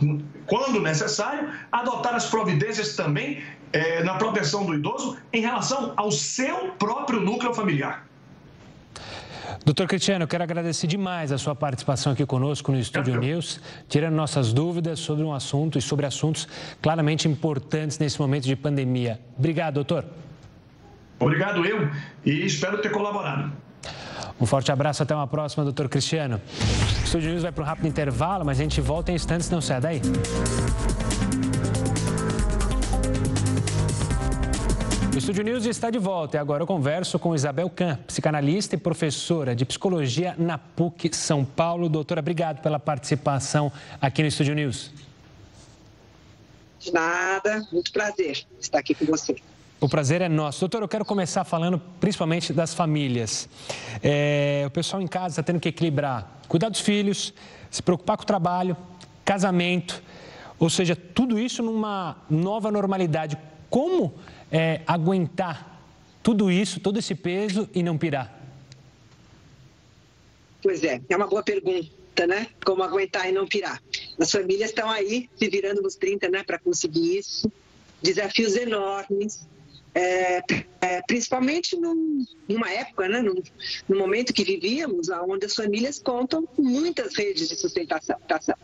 quando 0.47 0.81
necessário, 0.81 1.49
adotar 1.73 2.15
as 2.15 2.27
providências 2.27 2.95
também 2.95 3.43
é, 3.73 4.05
na 4.05 4.15
proteção 4.15 4.67
do 4.67 4.75
idoso 4.75 5.17
em 5.33 5.41
relação 5.41 5.95
ao 5.97 6.13
seu 6.13 6.69
próprio 6.79 7.21
núcleo 7.21 7.55
familiar. 7.55 8.07
Doutor 9.65 9.87
Cristiano, 9.87 10.25
eu 10.25 10.29
quero 10.29 10.43
agradecer 10.43 10.87
demais 10.87 11.33
a 11.33 11.39
sua 11.39 11.55
participação 11.55 12.13
aqui 12.13 12.25
conosco 12.27 12.73
no 12.73 12.79
Estúdio 12.79 13.19
News, 13.19 13.61
tirando 13.89 14.15
nossas 14.15 14.53
dúvidas 14.53 14.99
sobre 14.99 15.25
um 15.25 15.33
assunto 15.33 15.79
e 15.79 15.83
sobre 15.83 16.07
assuntos 16.07 16.49
claramente 16.83 17.29
importantes 17.29 17.99
nesse 17.99 18.21
momento 18.21 18.45
de 18.45 18.57
pandemia. 18.57 19.21
Obrigado, 19.39 19.75
doutor. 19.75 20.05
Obrigado 21.19 21.65
eu 21.65 21.89
e 22.25 22.45
espero 22.45 22.79
ter 22.79 22.91
colaborado. 22.91 23.53
Um 24.41 24.47
forte 24.47 24.73
abraço, 24.73 25.03
até 25.03 25.15
uma 25.15 25.27
próxima, 25.27 25.65
doutor 25.65 25.89
Cristiano. 25.89 26.41
O 27.01 27.05
Estúdio 27.05 27.31
News 27.31 27.43
vai 27.43 27.53
para 27.53 27.63
um 27.63 27.67
rápido 27.67 27.87
intervalo, 27.87 28.45
mas 28.45 28.59
a 28.59 28.63
gente 28.63 28.81
volta 28.81 29.13
em 29.13 29.15
instantes, 29.15 29.49
não 29.49 29.61
sai 29.61 29.81
daí. 29.81 30.03
Estúdio 35.25 35.43
News 35.43 35.65
está 35.65 35.89
de 35.89 35.99
volta 35.99 36.37
e 36.37 36.39
agora 36.39 36.65
eu 36.65 36.67
converso 36.67 37.19
com 37.19 37.35
Isabel 37.35 37.71
Kahn, 37.71 37.97
psicanalista 38.07 38.75
e 38.75 38.79
professora 38.79 39.57
de 39.57 39.65
psicologia 39.65 40.35
na 40.37 40.59
PUC 40.59 41.17
São 41.17 41.47
Paulo. 41.47 41.89
Doutora, 41.89 42.21
obrigado 42.21 42.61
pela 42.61 42.79
participação 42.79 43.73
aqui 44.03 44.21
no 44.21 44.29
Estúdio 44.29 44.55
News. 44.55 44.91
De 46.79 46.93
nada, 46.93 47.67
muito 47.73 47.91
prazer 47.91 48.45
estar 48.61 48.81
aqui 48.81 48.95
com 48.95 49.07
você. 49.07 49.37
O 49.81 49.89
prazer 49.89 50.21
é 50.21 50.29
nosso. 50.29 50.61
Doutor, 50.61 50.83
eu 50.83 50.89
quero 50.89 51.07
começar 51.07 51.43
falando 51.43 51.81
principalmente 51.99 52.53
das 52.53 52.75
famílias. 52.75 53.49
É, 54.03 54.65
o 54.67 54.71
pessoal 54.71 55.01
em 55.01 55.07
casa 55.07 55.29
está 55.29 55.43
tendo 55.43 55.59
que 55.59 55.71
equilibrar 55.71 56.39
cuidar 56.47 56.69
dos 56.69 56.81
filhos, 56.81 57.33
se 57.71 57.83
preocupar 57.83 58.19
com 58.19 58.25
o 58.25 58.27
trabalho, 58.27 58.77
casamento, 59.25 60.03
ou 60.59 60.69
seja, 60.69 60.95
tudo 60.95 61.39
isso 61.39 61.63
numa 61.63 62.15
nova 62.29 62.71
normalidade. 62.71 63.39
Como 63.71 64.13
é, 64.55 64.83
aguentar 64.87 65.83
tudo 66.23 66.49
isso, 66.49 66.79
todo 66.79 66.97
esse 66.97 67.13
peso 67.13 67.69
e 67.75 67.83
não 67.83 67.99
pirar? 67.99 68.33
Pois 70.63 70.85
é, 70.85 71.03
é 71.09 71.17
uma 71.17 71.27
boa 71.27 71.43
pergunta, 71.43 72.25
né? 72.25 72.47
Como 72.65 72.85
aguentar 72.85 73.29
e 73.29 73.33
não 73.33 73.49
pirar. 73.49 73.83
As 74.17 74.31
famílias 74.31 74.71
estão 74.71 74.89
aí 74.89 75.29
se 75.37 75.49
virando 75.49 75.83
nos 75.83 75.97
30, 75.97 76.29
né, 76.31 76.45
para 76.45 76.57
conseguir 76.61 77.19
isso. 77.19 77.51
Desafios 78.01 78.55
enormes, 78.55 79.45
é, 79.95 80.43
é, 80.81 81.01
principalmente 81.07 81.77
num, 81.77 82.25
numa 82.49 82.69
época, 82.71 83.09
né, 83.09 83.23
num, 83.23 83.41
no 83.89 83.97
momento 83.97 84.33
que 84.33 84.43
vivíamos, 84.43 85.09
onde 85.09 85.47
as 85.47 85.55
famílias 85.55 86.01
contam 86.01 86.49
muitas 86.59 87.15
redes 87.15 87.49
de 87.49 87.57
sustentação. 87.57 88.17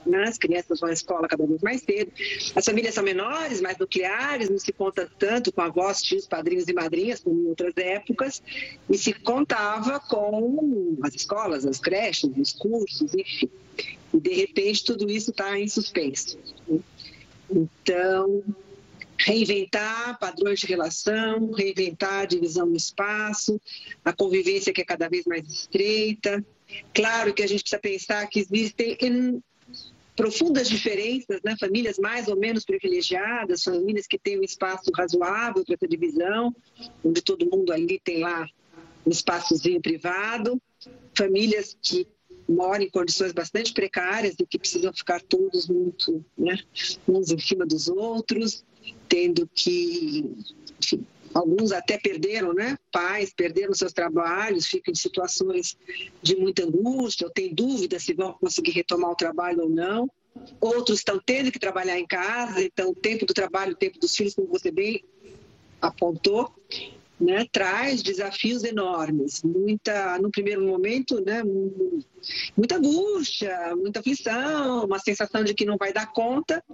Né? 0.05 0.25
As 0.25 0.37
crianças 0.37 0.81
vão 0.81 0.91
à 0.91 0.93
escola 0.93 1.29
cada 1.29 1.47
vez 1.47 1.63
mais 1.63 1.83
cedo, 1.83 2.11
as 2.55 2.65
famílias 2.65 2.95
são 2.95 3.05
menores, 3.05 3.61
mais 3.61 3.79
nucleares, 3.79 4.51
não 4.51 4.59
se 4.59 4.73
conta 4.73 5.09
tanto 5.19 5.53
com 5.53 5.61
avós, 5.63 6.03
tios, 6.03 6.27
padrinhos 6.27 6.67
e 6.69 6.73
madrinhas, 6.73 7.21
como 7.21 7.41
em 7.41 7.47
outras 7.47 7.77
épocas, 7.77 8.43
e 8.89 8.99
se 8.99 9.13
contava 9.13 10.01
com 10.01 10.99
as 11.03 11.15
escolas, 11.15 11.65
as 11.65 11.79
creches, 11.79 12.31
os 12.37 12.53
cursos, 12.55 13.15
enfim. 13.15 13.49
E, 14.13 14.19
de 14.19 14.35
repente, 14.35 14.85
tudo 14.85 15.09
isso 15.09 15.31
está 15.31 15.59
em 15.59 15.69
suspenso. 15.69 16.37
Então, 17.49 18.43
reinventar 19.25 20.19
padrões 20.19 20.61
de 20.61 20.67
relação, 20.67 21.51
reinventar 21.53 22.23
a 22.23 22.25
divisão 22.25 22.67
no 22.67 22.77
espaço, 22.77 23.61
a 24.05 24.13
convivência 24.13 24.73
que 24.73 24.81
é 24.81 24.85
cada 24.85 25.09
vez 25.09 25.25
mais 25.27 25.47
estreita. 25.47 26.45
Claro 26.95 27.35
que 27.35 27.43
a 27.43 27.47
gente 27.47 27.63
precisa 27.63 27.81
pensar 27.81 28.27
que 28.29 28.41
existem 28.41 29.43
profundas 30.17 30.69
diferenças, 30.69 31.41
né? 31.43 31.57
famílias 31.59 31.99
mais 31.99 32.29
ou 32.29 32.37
menos 32.37 32.65
privilegiadas, 32.65 33.65
famílias 33.65 34.07
que 34.07 34.19
têm 34.19 34.39
um 34.39 34.45
espaço 34.45 34.91
razoável 34.95 35.65
para 35.65 35.75
essa 35.75 35.89
divisão, 35.89 36.55
onde 37.05 37.23
todo 37.23 37.49
mundo 37.51 37.73
ali 37.73 38.01
tem 38.03 38.21
lá 38.21 38.47
um 39.07 39.11
espaçozinho 39.11 39.81
privado, 39.81 40.61
famílias 41.15 41.77
que 41.81 42.07
moram 42.49 42.85
em 42.85 42.91
condições 42.91 43.33
bastante 43.33 43.73
precárias 43.73 44.35
e 44.39 44.45
que 44.45 44.59
precisam 44.59 44.93
ficar 44.93 45.23
todos 45.23 45.69
muito, 45.69 46.25
né, 46.37 46.59
uns 47.09 47.31
em 47.31 47.39
cima 47.39 47.65
dos 47.65 47.89
outros, 47.89 48.65
tendo 49.11 49.47
que, 49.53 50.25
enfim, 50.81 51.05
alguns 51.35 51.73
até 51.73 51.99
perderam, 51.99 52.55
né? 52.55 52.79
Pais 52.93 53.35
perderam 53.35 53.75
seus 53.75 53.93
trabalhos, 53.93 54.67
ficam 54.67 54.93
em 54.93 54.97
situações 54.97 55.77
de 56.23 56.37
muita 56.37 56.65
angústia, 56.65 57.27
ou 57.27 57.33
têm 57.33 57.53
dúvida 57.53 57.99
se 57.99 58.15
vão 58.15 58.33
conseguir 58.35 58.71
retomar 58.71 59.11
o 59.11 59.17
trabalho 59.17 59.65
ou 59.65 59.69
não. 59.69 60.09
Outros 60.61 61.01
estão 61.01 61.21
tendo 61.25 61.51
que 61.51 61.59
trabalhar 61.59 61.99
em 61.99 62.07
casa, 62.07 62.63
então 62.63 62.91
o 62.91 62.95
tempo 62.95 63.27
do 63.27 63.35
trabalho, 63.35 63.73
o 63.73 63.77
tempo 63.77 63.99
dos 63.99 64.15
filhos, 64.15 64.35
como 64.35 64.47
você 64.47 64.71
bem 64.71 65.05
apontou, 65.83 66.55
né, 67.21 67.47
traz 67.53 68.03
desafios 68.03 68.65
enormes, 68.65 69.43
muita, 69.43 70.19
no 70.19 70.31
primeiro 70.31 70.67
momento, 70.67 71.23
né, 71.25 71.43
muita 72.57 72.77
angústia, 72.77 73.77
muita 73.77 74.01
aflição, 74.01 74.87
uma 74.87 74.99
sensação 74.99 75.45
de 75.45 75.53
que 75.53 75.67
não 75.67 75.77
vai 75.77 75.93
dar 75.93 76.11
conta, 76.13 76.65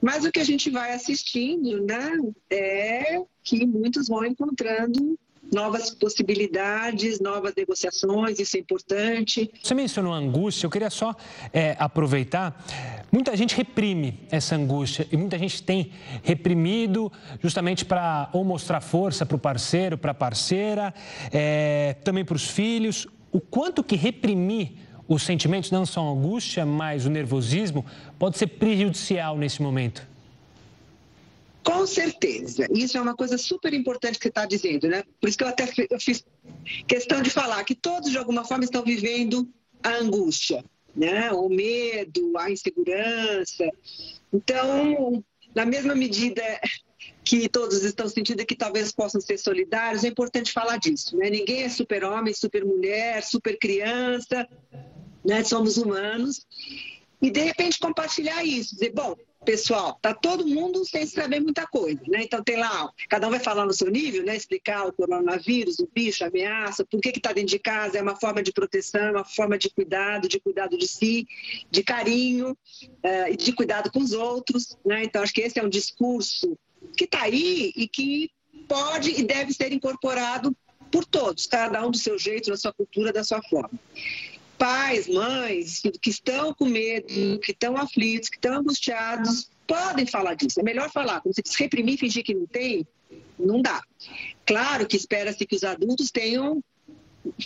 mas 0.00 0.24
o 0.24 0.30
que 0.30 0.38
a 0.38 0.44
gente 0.44 0.70
vai 0.70 0.92
assistindo, 0.92 1.84
né, 1.84 2.12
é 2.50 3.20
que 3.42 3.66
muitos 3.66 4.08
vão 4.08 4.24
encontrando 4.24 5.18
novas 5.52 5.90
possibilidades, 5.90 7.20
novas 7.20 7.54
negociações, 7.56 8.38
isso 8.38 8.56
é 8.56 8.60
importante. 8.60 9.50
Você 9.62 9.74
mencionou 9.74 10.12
angústia, 10.12 10.66
eu 10.66 10.70
queria 10.70 10.90
só 10.90 11.14
é, 11.52 11.76
aproveitar. 11.78 12.64
Muita 13.10 13.36
gente 13.36 13.56
reprime 13.56 14.20
essa 14.30 14.56
angústia 14.56 15.06
e 15.10 15.16
muita 15.16 15.38
gente 15.38 15.62
tem 15.62 15.92
reprimido 16.22 17.10
justamente 17.42 17.84
para 17.84 18.28
ou 18.32 18.44
mostrar 18.44 18.80
força 18.80 19.24
para 19.24 19.36
o 19.36 19.38
parceiro, 19.38 19.96
para 19.96 20.10
a 20.10 20.14
parceira, 20.14 20.92
é, 21.32 21.96
também 22.04 22.24
para 22.24 22.36
os 22.36 22.48
filhos. 22.48 23.06
O 23.32 23.40
quanto 23.40 23.82
que 23.82 23.96
reprimir 23.96 24.72
os 25.08 25.22
sentimentos, 25.22 25.70
não 25.70 25.86
só 25.86 26.00
a 26.00 26.10
angústia, 26.10 26.66
mas 26.66 27.06
o 27.06 27.10
nervosismo, 27.10 27.84
pode 28.18 28.38
ser 28.38 28.48
prejudicial 28.48 29.38
nesse 29.38 29.62
momento? 29.62 30.15
Com 31.66 31.84
certeza. 31.84 32.68
Isso 32.72 32.96
é 32.96 33.00
uma 33.00 33.16
coisa 33.16 33.36
super 33.36 33.74
importante 33.74 34.18
que 34.18 34.22
você 34.22 34.28
está 34.28 34.46
dizendo, 34.46 34.86
né? 34.86 35.02
Por 35.20 35.28
isso 35.28 35.36
que 35.36 35.42
eu 35.42 35.48
até 35.48 35.66
fiz 35.98 36.24
questão 36.86 37.20
de 37.20 37.28
falar 37.28 37.64
que 37.64 37.74
todos, 37.74 38.12
de 38.12 38.16
alguma 38.16 38.44
forma, 38.44 38.62
estão 38.62 38.84
vivendo 38.84 39.48
a 39.82 39.96
angústia, 39.96 40.64
né? 40.94 41.32
O 41.32 41.48
medo, 41.48 42.38
a 42.38 42.48
insegurança. 42.52 43.68
Então, 44.32 45.24
na 45.56 45.66
mesma 45.66 45.96
medida 45.96 46.40
que 47.24 47.48
todos 47.48 47.82
estão 47.82 48.08
sentindo 48.08 48.46
que 48.46 48.54
talvez 48.54 48.92
possam 48.92 49.20
ser 49.20 49.36
solidários, 49.36 50.04
é 50.04 50.08
importante 50.08 50.52
falar 50.52 50.76
disso. 50.76 51.16
Né? 51.16 51.30
Ninguém 51.30 51.64
é 51.64 51.68
super-homem, 51.68 52.32
super-mulher, 52.32 53.24
super-criança, 53.24 54.48
né? 55.24 55.42
somos 55.42 55.78
humanos. 55.78 56.46
E, 57.20 57.28
de 57.28 57.40
repente, 57.40 57.80
compartilhar 57.80 58.44
isso, 58.44 58.76
dizer, 58.76 58.92
bom, 58.92 59.16
pessoal, 59.46 59.96
tá 60.02 60.12
todo 60.12 60.44
mundo 60.44 60.84
sem 60.84 61.06
saber 61.06 61.40
muita 61.40 61.66
coisa, 61.66 62.00
né? 62.08 62.22
Então 62.22 62.42
tem 62.42 62.56
lá, 62.56 62.90
cada 63.08 63.28
um 63.28 63.30
vai 63.30 63.38
falar 63.38 63.64
no 63.64 63.72
seu 63.72 63.88
nível, 63.88 64.24
né? 64.24 64.36
Explicar 64.36 64.86
o 64.86 64.92
coronavírus, 64.92 65.78
o 65.78 65.88
bicho, 65.90 66.24
a 66.24 66.26
ameaça, 66.26 66.84
por 66.84 67.00
que 67.00 67.10
está 67.10 67.32
dentro 67.32 67.50
de 67.50 67.58
casa, 67.60 67.96
é 67.96 68.02
uma 68.02 68.16
forma 68.16 68.42
de 68.42 68.52
proteção, 68.52 69.00
é 69.00 69.10
uma 69.12 69.24
forma 69.24 69.56
de 69.56 69.70
cuidado, 69.70 70.28
de 70.28 70.40
cuidado 70.40 70.76
de 70.76 70.88
si, 70.88 71.26
de 71.70 71.82
carinho 71.84 72.50
uh, 72.50 73.30
e 73.30 73.36
de 73.36 73.52
cuidado 73.52 73.90
com 73.90 74.00
os 74.00 74.12
outros, 74.12 74.76
né? 74.84 75.04
Então 75.04 75.22
acho 75.22 75.32
que 75.32 75.40
esse 75.40 75.58
é 75.58 75.62
um 75.62 75.68
discurso 75.68 76.58
que 76.96 77.04
está 77.04 77.22
aí 77.22 77.72
e 77.76 77.86
que 77.86 78.28
pode 78.68 79.12
e 79.12 79.22
deve 79.22 79.54
ser 79.54 79.72
incorporado 79.72 80.54
por 80.90 81.04
todos, 81.04 81.46
cada 81.46 81.86
um 81.86 81.90
do 81.90 81.96
seu 81.96 82.18
jeito, 82.18 82.50
na 82.50 82.56
sua 82.56 82.72
cultura, 82.72 83.12
da 83.12 83.22
sua 83.22 83.40
forma 83.42 83.78
pais, 84.58 85.08
mães 85.08 85.80
que 85.80 86.10
estão 86.10 86.52
com 86.54 86.66
medo, 86.66 87.38
que 87.40 87.52
estão 87.52 87.76
aflitos, 87.76 88.28
que 88.28 88.36
estão 88.36 88.54
angustiados, 88.54 89.50
podem 89.66 90.06
falar 90.06 90.34
disso. 90.34 90.60
É 90.60 90.62
melhor 90.62 90.90
falar. 90.90 91.20
Como 91.20 91.34
você 91.34 91.42
diz, 91.42 91.54
reprimir, 91.54 91.98
fingir 91.98 92.24
que 92.24 92.34
não 92.34 92.46
tem, 92.46 92.86
não 93.38 93.60
dá. 93.60 93.82
Claro 94.44 94.86
que 94.86 94.96
espera-se 94.96 95.44
que 95.44 95.56
os 95.56 95.64
adultos 95.64 96.10
tenham. 96.10 96.62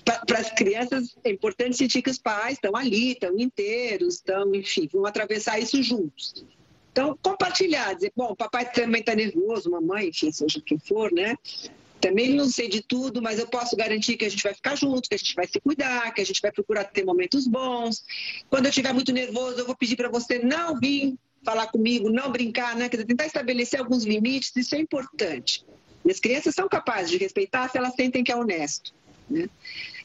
Para 0.05 0.39
as 0.39 0.51
crianças 0.51 1.17
é 1.25 1.31
importante 1.31 1.77
sentir 1.77 2.03
que 2.03 2.11
os 2.11 2.19
pais 2.19 2.55
estão 2.55 2.77
ali, 2.77 3.13
estão 3.13 3.39
inteiros, 3.39 4.17
estão, 4.17 4.55
enfim, 4.55 4.87
vão 4.93 5.07
atravessar 5.07 5.59
isso 5.59 5.83
juntos. 5.83 6.45
Então, 6.93 7.17
compartilhar, 7.23 7.95
dizer, 7.95 8.13
bom, 8.15 8.35
papai 8.35 8.71
também 8.71 9.01
está 9.01 9.15
nervoso, 9.15 9.71
mamãe, 9.71 10.09
enfim, 10.09 10.31
seja 10.31 10.61
quem 10.61 10.79
for, 10.79 11.11
né? 11.13 11.35
Também 12.01 12.35
não 12.35 12.49
sei 12.49 12.69
de 12.69 12.81
tudo, 12.83 13.21
mas 13.21 13.39
eu 13.39 13.47
posso 13.47 13.77
garantir 13.77 14.17
que 14.17 14.25
a 14.25 14.29
gente 14.29 14.43
vai 14.43 14.55
ficar 14.55 14.75
junto, 14.75 15.09
que 15.09 15.15
a 15.15 15.19
gente 15.19 15.35
vai 15.35 15.47
se 15.47 15.61
cuidar, 15.61 16.13
que 16.15 16.21
a 16.21 16.25
gente 16.25 16.41
vai 16.41 16.51
procurar 16.51 16.85
ter 16.85 17.05
momentos 17.05 17.47
bons. 17.47 18.05
Quando 18.49 18.67
eu 18.67 18.71
estiver 18.71 18.93
muito 18.95 19.13
nervoso, 19.13 19.59
eu 19.59 19.67
vou 19.67 19.77
pedir 19.77 19.97
para 19.97 20.09
você 20.09 20.39
não 20.39 20.79
vir 20.79 21.15
falar 21.45 21.67
comigo, 21.67 22.11
não 22.11 22.31
brincar, 22.31 22.75
né? 22.77 22.89
Quer 22.89 22.99
dizer, 22.99 23.07
tentar 23.07 23.27
estabelecer 23.27 23.81
alguns 23.81 24.05
limites, 24.05 24.53
isso 24.57 24.75
é 24.75 24.79
importante. 24.79 25.65
As 26.09 26.19
crianças 26.19 26.55
são 26.55 26.69
capazes 26.69 27.11
de 27.11 27.19
respeitar 27.19 27.69
se 27.69 27.77
elas 27.77 27.95
sentem 27.95 28.25
que 28.25 28.33
é 28.33 28.37
honesto. 28.37 28.95
Né? 29.29 29.49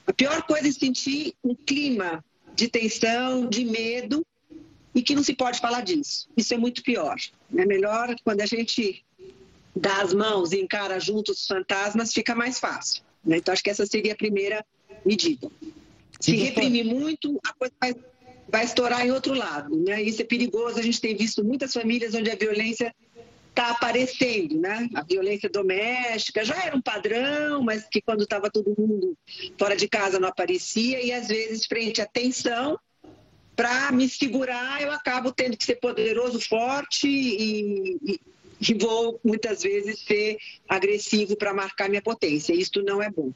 A 0.06 0.14
pior 0.14 0.44
coisa 0.44 0.68
é 0.68 0.72
sentir 0.72 1.34
um 1.44 1.56
clima 1.56 2.24
de 2.54 2.68
tensão, 2.68 3.48
de 3.48 3.66
medo, 3.66 4.26
e 4.94 5.02
que 5.02 5.14
não 5.14 5.24
se 5.24 5.34
pode 5.34 5.60
falar 5.60 5.82
disso. 5.82 6.30
Isso 6.38 6.54
é 6.54 6.58
muito 6.58 6.82
pior. 6.82 7.18
É 7.56 7.66
melhor 7.66 8.16
quando 8.24 8.42
a 8.42 8.46
gente 8.46 9.04
dá 9.76 10.02
as 10.02 10.14
mãos 10.14 10.52
e 10.52 10.62
encara 10.62 11.00
juntos 11.00 11.42
os 11.42 11.48
fantasmas, 11.48 12.14
fica 12.14 12.34
mais 12.34 12.60
fácil. 12.60 13.04
Né? 13.24 13.38
Então, 13.38 13.54
acho 13.54 13.64
que 13.64 13.70
essa 13.70 13.86
seria 13.86 14.14
a 14.14 14.18
primeira 14.18 14.66
medida. 15.06 15.52
Se 16.20 16.36
reprimir 16.36 16.86
muito, 16.86 17.40
a 17.46 17.54
coisa 17.54 17.74
vai, 17.80 17.96
vai 18.48 18.64
estourar 18.64 19.06
em 19.06 19.12
outro 19.12 19.34
lado. 19.34 19.76
Né? 19.76 20.02
Isso 20.02 20.22
é 20.22 20.26
perigoso. 20.26 20.80
A 20.80 20.82
gente 20.82 21.02
tem 21.02 21.16
visto 21.16 21.44
muitas 21.44 21.74
famílias 21.74 22.16
onde 22.16 22.32
a 22.32 22.36
violência 22.36 22.94
está 23.50 23.72
aparecendo, 23.72 24.60
né? 24.60 24.90
A 24.94 25.02
violência 25.02 25.50
doméstica 25.50 26.44
já 26.44 26.62
era 26.62 26.76
um 26.76 26.82
padrão, 26.82 27.64
mas 27.64 27.88
que 27.90 28.02
quando 28.02 28.24
estava 28.24 28.52
todo 28.52 28.76
mundo 28.78 29.18
fora 29.58 29.78
de 29.78 29.88
casa 29.88 30.20
não 30.20 30.28
aparecia 30.28 31.02
e 31.02 31.14
às 31.14 31.30
vezes 31.30 31.66
frente 31.66 32.02
à 32.02 32.06
tensão 32.06 32.78
para 33.56 33.90
me 33.94 34.10
segurar 34.10 34.82
eu 34.82 34.92
acabo 34.92 35.32
tendo 35.32 35.56
que 35.56 35.64
ser 35.64 35.78
poderoso, 35.78 36.38
forte 36.42 37.08
e, 37.08 37.98
e, 38.04 38.20
e 38.62 38.74
vou 38.74 39.20
muitas 39.24 39.64
vezes 39.64 40.00
ser 40.00 40.38
agressivo 40.68 41.36
para 41.36 41.54
marcar 41.54 41.90
minha 41.90 42.02
potência. 42.02 42.54
Isto 42.54 42.82
não 42.82 43.02
é 43.02 43.10
bom. 43.10 43.32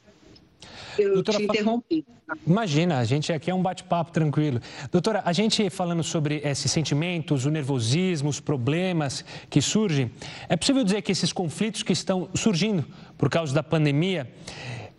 Eu 0.98 1.14
Doutora, 1.14 1.38
te 1.38 1.44
interrompi. 1.44 2.04
Imagina, 2.46 2.98
a 2.98 3.04
gente 3.04 3.32
aqui 3.32 3.50
é 3.50 3.54
um 3.54 3.62
bate-papo 3.62 4.12
tranquilo. 4.12 4.60
Doutora, 4.90 5.22
a 5.24 5.32
gente 5.32 5.68
falando 5.70 6.02
sobre 6.02 6.40
esses 6.44 6.70
sentimentos, 6.70 7.44
o 7.44 7.50
nervosismo, 7.50 8.28
os 8.28 8.40
problemas 8.40 9.24
que 9.48 9.60
surgem, 9.60 10.10
é 10.48 10.56
possível 10.56 10.84
dizer 10.84 11.02
que 11.02 11.12
esses 11.12 11.32
conflitos 11.32 11.82
que 11.82 11.92
estão 11.92 12.28
surgindo 12.34 12.84
por 13.18 13.28
causa 13.28 13.54
da 13.54 13.62
pandemia, 13.62 14.30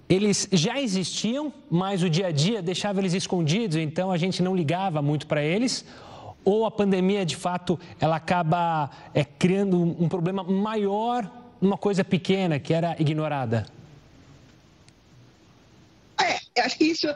eles 0.10 0.48
já 0.52 0.82
existiam, 0.82 1.54
mas 1.70 2.04
o 2.04 2.10
dia 2.10 2.28
a 2.28 2.32
dia 2.32 2.62
deixava 2.62 3.00
eles 3.00 3.14
escondidos, 3.14 3.78
então 3.78 4.12
a 4.12 4.18
gente 4.18 4.44
não 4.44 4.56
ligava 4.56 5.02
muito 5.02 5.26
para 5.26 5.42
eles? 5.42 5.86
Ou 6.44 6.66
a 6.66 6.72
pandemia, 6.72 7.26
de 7.26 7.36
fato, 7.36 7.80
ela 8.00 8.16
acaba 8.16 8.90
é, 9.14 9.24
criando 9.24 9.80
um 9.80 10.10
problema 10.10 10.44
maior 10.44 11.30
numa 11.60 11.78
coisa 11.78 12.04
pequena 12.04 12.60
que 12.60 12.74
era 12.74 12.96
ignorada? 13.00 13.66
É, 16.20 16.62
acho 16.62 16.78
que 16.78 16.86
isso 16.86 17.08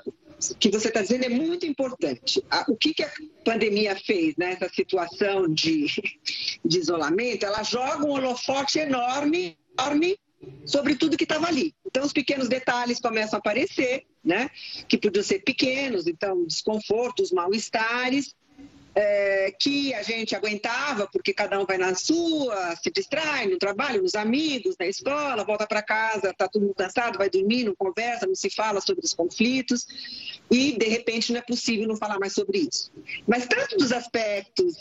que 0.60 0.70
você 0.70 0.90
está 0.90 1.02
dizendo 1.02 1.26
é 1.26 1.30
muito 1.30 1.66
importante. 1.66 2.44
O 2.68 2.76
que, 2.76 2.94
que 2.94 3.04
a 3.04 3.12
pandemia 3.44 3.96
fez 3.96 4.36
nessa 4.38 4.70
situação 4.70 5.48
de, 5.48 5.88
de 6.64 6.80
isolamento? 6.80 7.46
Ela 7.46 7.64
joga 7.64 8.06
um 8.06 8.12
holofote 8.12 8.80
enorme, 8.80 9.58
enorme 9.80 10.18
sobre 10.66 10.96
tudo 10.96 11.18
que 11.18 11.24
estava 11.24 11.48
ali. 11.48 11.74
Então, 11.86 12.04
os 12.04 12.14
pequenos 12.14 12.48
detalhes 12.48 13.00
começam 13.00 13.38
a 13.38 13.40
aparecer, 13.40 14.06
né? 14.24 14.50
Que 14.88 14.98
podiam 14.98 15.24
ser 15.24 15.40
pequenos, 15.40 16.06
então, 16.06 16.46
desconfortos, 16.46 17.32
mal-estares, 17.32 18.36
é, 18.96 19.54
que 19.60 19.94
a 19.94 20.02
gente 20.02 20.34
aguentava, 20.34 21.08
porque 21.12 21.34
cada 21.34 21.60
um 21.60 21.66
vai 21.66 21.78
na 21.78 21.94
sua, 21.94 22.76
se 22.78 22.90
distrai 22.90 23.46
no 23.46 23.58
trabalho, 23.58 24.02
nos 24.02 24.16
amigos, 24.16 24.76
na 24.80 24.88
escola, 24.88 25.44
volta 25.44 25.68
para 25.68 25.82
casa, 25.82 26.30
está 26.30 26.48
todo 26.48 26.62
mundo 26.62 26.76
cansado, 26.76 27.18
vai 27.18 27.30
dormir, 27.30 27.66
não 27.66 27.76
conversa, 27.76 28.26
não 28.26 28.36
se 28.36 28.50
fala 28.50 28.80
sobre 28.80 29.06
os 29.06 29.14
conflitos, 29.14 29.86
e 30.50 30.78
de 30.78 30.86
repente 30.86 31.34
não 31.34 31.40
é 31.40 31.44
possível 31.44 31.88
não 31.88 31.98
falar 31.98 32.18
mais 32.18 32.34
sobre 32.34 32.60
isso. 32.60 32.90
Mas 33.28 33.46
tanto 33.46 33.76
dos 33.78 33.92
aspectos 33.92 34.76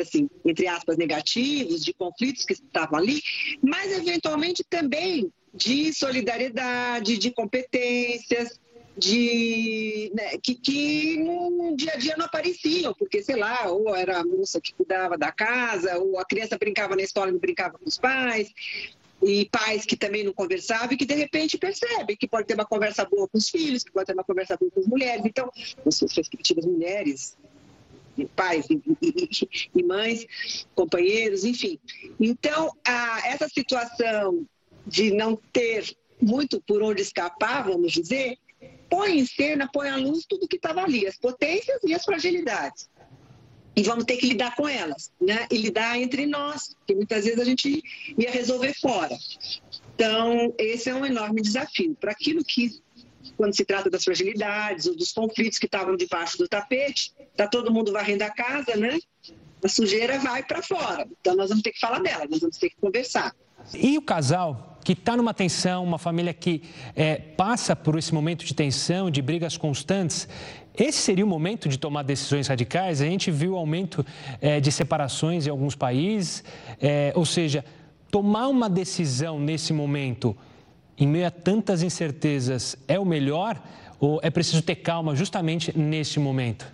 assim, 0.00 0.28
entre 0.44 0.66
aspas, 0.66 0.98
negativos, 0.98 1.82
de 1.82 1.94
conflitos 1.94 2.44
que 2.44 2.52
estavam 2.52 2.98
ali, 2.98 3.22
mas 3.62 3.90
eventualmente 3.90 4.62
também 4.68 5.32
de 5.54 5.92
solidariedade, 5.92 7.18
de 7.18 7.30
competências, 7.30 8.60
de 8.96 10.12
né, 10.14 10.36
que, 10.42 10.54
que 10.54 11.16
no 11.18 11.74
dia 11.76 11.92
a 11.94 11.96
dia 11.96 12.14
não 12.16 12.26
apareciam, 12.26 12.94
porque, 12.94 13.22
sei 13.22 13.36
lá, 13.36 13.68
ou 13.68 13.94
era 13.94 14.18
a 14.18 14.24
moça 14.24 14.60
que 14.60 14.74
cuidava 14.74 15.16
da 15.16 15.32
casa, 15.32 15.98
ou 15.98 16.18
a 16.18 16.24
criança 16.24 16.58
brincava 16.58 16.94
na 16.94 17.02
escola 17.02 17.30
e 17.30 17.32
não 17.32 17.38
brincava 17.38 17.78
com 17.78 17.88
os 17.88 17.98
pais, 17.98 18.52
e 19.22 19.48
pais 19.50 19.86
que 19.86 19.96
também 19.96 20.24
não 20.24 20.32
conversavam 20.32 20.92
e 20.92 20.96
que 20.96 21.06
de 21.06 21.14
repente 21.14 21.56
percebem 21.56 22.16
que 22.16 22.26
pode 22.26 22.46
ter 22.46 22.54
uma 22.54 22.66
conversa 22.66 23.04
boa 23.04 23.28
com 23.28 23.38
os 23.38 23.48
filhos, 23.48 23.84
que 23.84 23.92
pode 23.92 24.06
ter 24.06 24.14
uma 24.14 24.24
conversa 24.24 24.56
boa 24.56 24.70
com 24.70 24.80
as 24.80 24.86
mulheres. 24.86 25.24
Então, 25.24 25.50
com 25.82 25.90
suas 25.90 26.12
respectivas 26.12 26.66
mulheres, 26.66 27.36
pais 28.34 28.66
e, 28.68 28.82
e, 29.00 29.48
e, 29.74 29.82
mães, 29.82 30.26
companheiros, 30.74 31.44
enfim. 31.44 31.78
Então, 32.20 32.72
a, 32.84 33.28
essa 33.28 33.48
situação 33.48 34.44
de 34.86 35.12
não 35.12 35.36
ter 35.52 35.96
muito 36.20 36.60
por 36.60 36.82
onde 36.82 37.02
escapar, 37.02 37.64
vamos 37.64 37.92
dizer, 37.92 38.38
põe 38.92 39.18
em 39.18 39.24
cena, 39.24 39.66
põe 39.72 39.88
à 39.88 39.96
luz 39.96 40.26
tudo 40.28 40.46
que 40.46 40.56
estava 40.56 40.82
ali, 40.82 41.06
as 41.06 41.16
potências 41.16 41.80
e 41.82 41.94
as 41.94 42.04
fragilidades. 42.04 42.90
E 43.74 43.82
vamos 43.82 44.04
ter 44.04 44.18
que 44.18 44.26
lidar 44.26 44.54
com 44.54 44.68
elas, 44.68 45.10
né? 45.18 45.46
E 45.50 45.56
lidar 45.56 45.98
entre 45.98 46.26
nós, 46.26 46.76
que 46.86 46.94
muitas 46.94 47.24
vezes 47.24 47.40
a 47.40 47.44
gente 47.44 47.82
ia 48.18 48.30
resolver 48.30 48.74
fora. 48.78 49.16
Então, 49.94 50.54
esse 50.58 50.90
é 50.90 50.94
um 50.94 51.06
enorme 51.06 51.40
desafio. 51.40 51.96
Para 51.98 52.12
aquilo 52.12 52.44
que, 52.44 52.82
quando 53.34 53.56
se 53.56 53.64
trata 53.64 53.88
das 53.88 54.04
fragilidades 54.04 54.84
ou 54.84 54.94
dos 54.94 55.10
conflitos 55.10 55.58
que 55.58 55.64
estavam 55.64 55.96
debaixo 55.96 56.36
do 56.36 56.46
tapete, 56.46 57.14
está 57.30 57.48
todo 57.48 57.72
mundo 57.72 57.92
varrendo 57.92 58.24
a 58.24 58.30
casa, 58.30 58.76
né? 58.76 58.98
A 59.64 59.68
sujeira 59.68 60.18
vai 60.18 60.42
para 60.42 60.60
fora. 60.60 61.08
Então, 61.18 61.34
nós 61.34 61.48
vamos 61.48 61.62
ter 61.62 61.72
que 61.72 61.80
falar 61.80 62.00
dela, 62.00 62.26
nós 62.28 62.40
vamos 62.40 62.58
ter 62.58 62.68
que 62.68 62.76
conversar. 62.76 63.34
E 63.72 63.96
o 63.96 64.02
casal 64.02 64.71
que 64.84 64.92
está 64.92 65.16
numa 65.16 65.32
tensão, 65.32 65.84
uma 65.84 65.98
família 65.98 66.34
que 66.34 66.62
é, 66.94 67.16
passa 67.16 67.76
por 67.76 67.98
esse 67.98 68.12
momento 68.12 68.44
de 68.44 68.54
tensão, 68.54 69.10
de 69.10 69.22
brigas 69.22 69.56
constantes, 69.56 70.28
esse 70.76 70.98
seria 70.98 71.24
o 71.24 71.28
momento 71.28 71.68
de 71.68 71.78
tomar 71.78 72.02
decisões 72.02 72.48
radicais? 72.48 73.02
A 73.02 73.04
gente 73.04 73.30
viu 73.30 73.52
o 73.52 73.56
aumento 73.56 74.04
é, 74.40 74.58
de 74.58 74.72
separações 74.72 75.46
em 75.46 75.50
alguns 75.50 75.74
países, 75.74 76.42
é, 76.80 77.12
ou 77.14 77.26
seja, 77.26 77.64
tomar 78.10 78.48
uma 78.48 78.70
decisão 78.70 79.38
nesse 79.38 79.72
momento, 79.72 80.36
em 80.96 81.06
meio 81.06 81.26
a 81.26 81.30
tantas 81.30 81.82
incertezas, 81.82 82.76
é 82.88 82.98
o 82.98 83.04
melhor 83.04 83.62
ou 84.00 84.18
é 84.22 84.30
preciso 84.30 84.62
ter 84.62 84.76
calma 84.76 85.14
justamente 85.14 85.76
nesse 85.78 86.18
momento? 86.18 86.66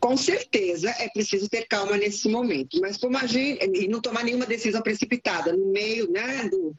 Com 0.00 0.16
certeza 0.16 0.90
é 0.98 1.08
preciso 1.08 1.48
ter 1.48 1.66
calma 1.66 1.96
nesse 1.96 2.28
momento, 2.28 2.80
mas 2.80 2.96
como 2.96 3.16
agir 3.16 3.58
e 3.74 3.88
não 3.88 4.00
tomar 4.00 4.24
nenhuma 4.24 4.46
decisão 4.46 4.80
precipitada 4.80 5.52
no 5.52 5.72
meio 5.72 6.10
né, 6.10 6.48
do, 6.48 6.74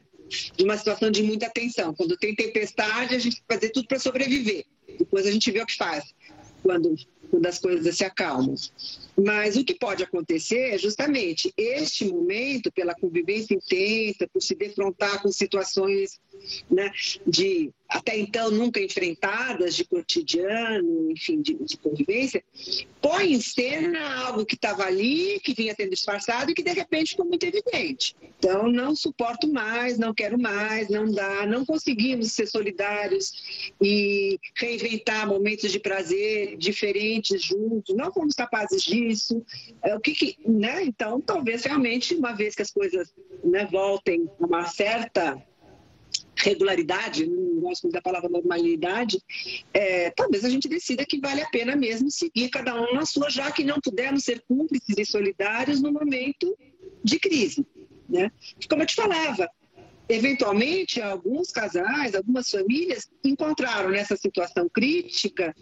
de 0.56 0.64
uma 0.64 0.76
situação 0.76 1.10
de 1.10 1.22
muita 1.22 1.50
tensão. 1.50 1.94
Quando 1.94 2.16
tem 2.16 2.34
tempestade, 2.34 3.14
a 3.14 3.18
gente 3.18 3.42
vai 3.48 3.58
fazer 3.58 3.70
tudo 3.70 3.88
para 3.88 3.98
sobreviver. 3.98 4.64
Depois 4.98 5.26
a 5.26 5.30
gente 5.30 5.50
vê 5.50 5.60
o 5.60 5.66
que 5.66 5.76
faz. 5.76 6.14
quando, 6.62 6.94
quando 7.30 7.46
as 7.46 7.58
coisas 7.58 7.96
se 7.96 8.04
acalmam. 8.04 8.54
Mas 9.16 9.56
o 9.56 9.64
que 9.64 9.74
pode 9.74 10.02
acontecer 10.02 10.74
é 10.74 10.78
justamente 10.78 11.52
este 11.56 12.04
momento, 12.06 12.72
pela 12.72 12.94
convivência 12.94 13.54
intensa, 13.54 14.28
por 14.32 14.40
se 14.40 14.54
defrontar 14.54 15.22
com 15.22 15.30
situações 15.30 16.18
né, 16.70 16.90
de 17.26 17.70
até 17.90 18.16
então 18.16 18.50
nunca 18.50 18.80
enfrentadas, 18.80 19.74
de 19.74 19.84
cotidiano, 19.84 21.10
enfim, 21.10 21.42
de, 21.42 21.54
de 21.54 21.76
convivência, 21.76 22.42
põe 23.02 23.32
em 23.32 23.40
cena 23.40 24.24
algo 24.24 24.46
que 24.46 24.54
estava 24.54 24.84
ali, 24.84 25.40
que 25.40 25.52
vinha 25.52 25.74
sendo 25.74 25.90
disfarçado 25.90 26.50
e 26.50 26.54
que 26.54 26.62
de 26.62 26.72
repente 26.72 27.10
ficou 27.10 27.26
muito 27.26 27.44
evidente. 27.44 28.14
Então, 28.38 28.70
não 28.70 28.94
suporto 28.94 29.52
mais, 29.52 29.98
não 29.98 30.14
quero 30.14 30.38
mais, 30.38 30.88
não 30.88 31.10
dá, 31.10 31.44
não 31.46 31.66
conseguimos 31.66 32.32
ser 32.32 32.46
solidários 32.46 33.72
e 33.82 34.38
reinventar 34.54 35.26
momentos 35.26 35.72
de 35.72 35.80
prazer 35.80 36.56
diferentes 36.56 37.42
juntos, 37.42 37.94
não 37.94 38.12
fomos 38.12 38.34
capazes 38.34 38.82
disso. 38.82 39.44
É, 39.82 39.96
o 39.96 40.00
que, 40.00 40.12
que 40.12 40.36
né? 40.46 40.84
Então, 40.84 41.20
talvez 41.20 41.64
realmente, 41.64 42.14
uma 42.14 42.32
vez 42.32 42.54
que 42.54 42.62
as 42.62 42.70
coisas 42.70 43.12
né, 43.44 43.66
voltem 43.70 44.30
a 44.40 44.46
uma 44.46 44.64
certa 44.66 45.42
regularidade, 46.42 47.26
não 47.26 47.60
gosto 47.60 47.88
da 47.88 48.00
palavra 48.00 48.28
normalidade, 48.28 49.22
é, 49.72 50.10
talvez 50.10 50.44
a 50.44 50.50
gente 50.50 50.68
decida 50.68 51.04
que 51.04 51.20
vale 51.20 51.42
a 51.42 51.48
pena 51.48 51.76
mesmo 51.76 52.10
seguir 52.10 52.48
cada 52.48 52.74
um 52.74 52.94
na 52.94 53.04
sua, 53.04 53.30
já 53.30 53.50
que 53.50 53.64
não 53.64 53.80
pudermos 53.80 54.24
ser 54.24 54.42
cúmplices 54.48 54.96
e 54.96 55.04
solidários 55.04 55.80
no 55.80 55.92
momento 55.92 56.56
de 57.02 57.18
crise. 57.18 57.66
Né? 58.08 58.30
Como 58.68 58.82
eu 58.82 58.86
te 58.86 58.94
falava, 58.94 59.48
eventualmente 60.10 61.00
alguns 61.00 61.52
casais, 61.52 62.14
algumas 62.14 62.50
famílias 62.50 63.08
encontraram 63.24 63.90
nessa 63.90 64.16
situação 64.16 64.68
crítica 64.68 65.54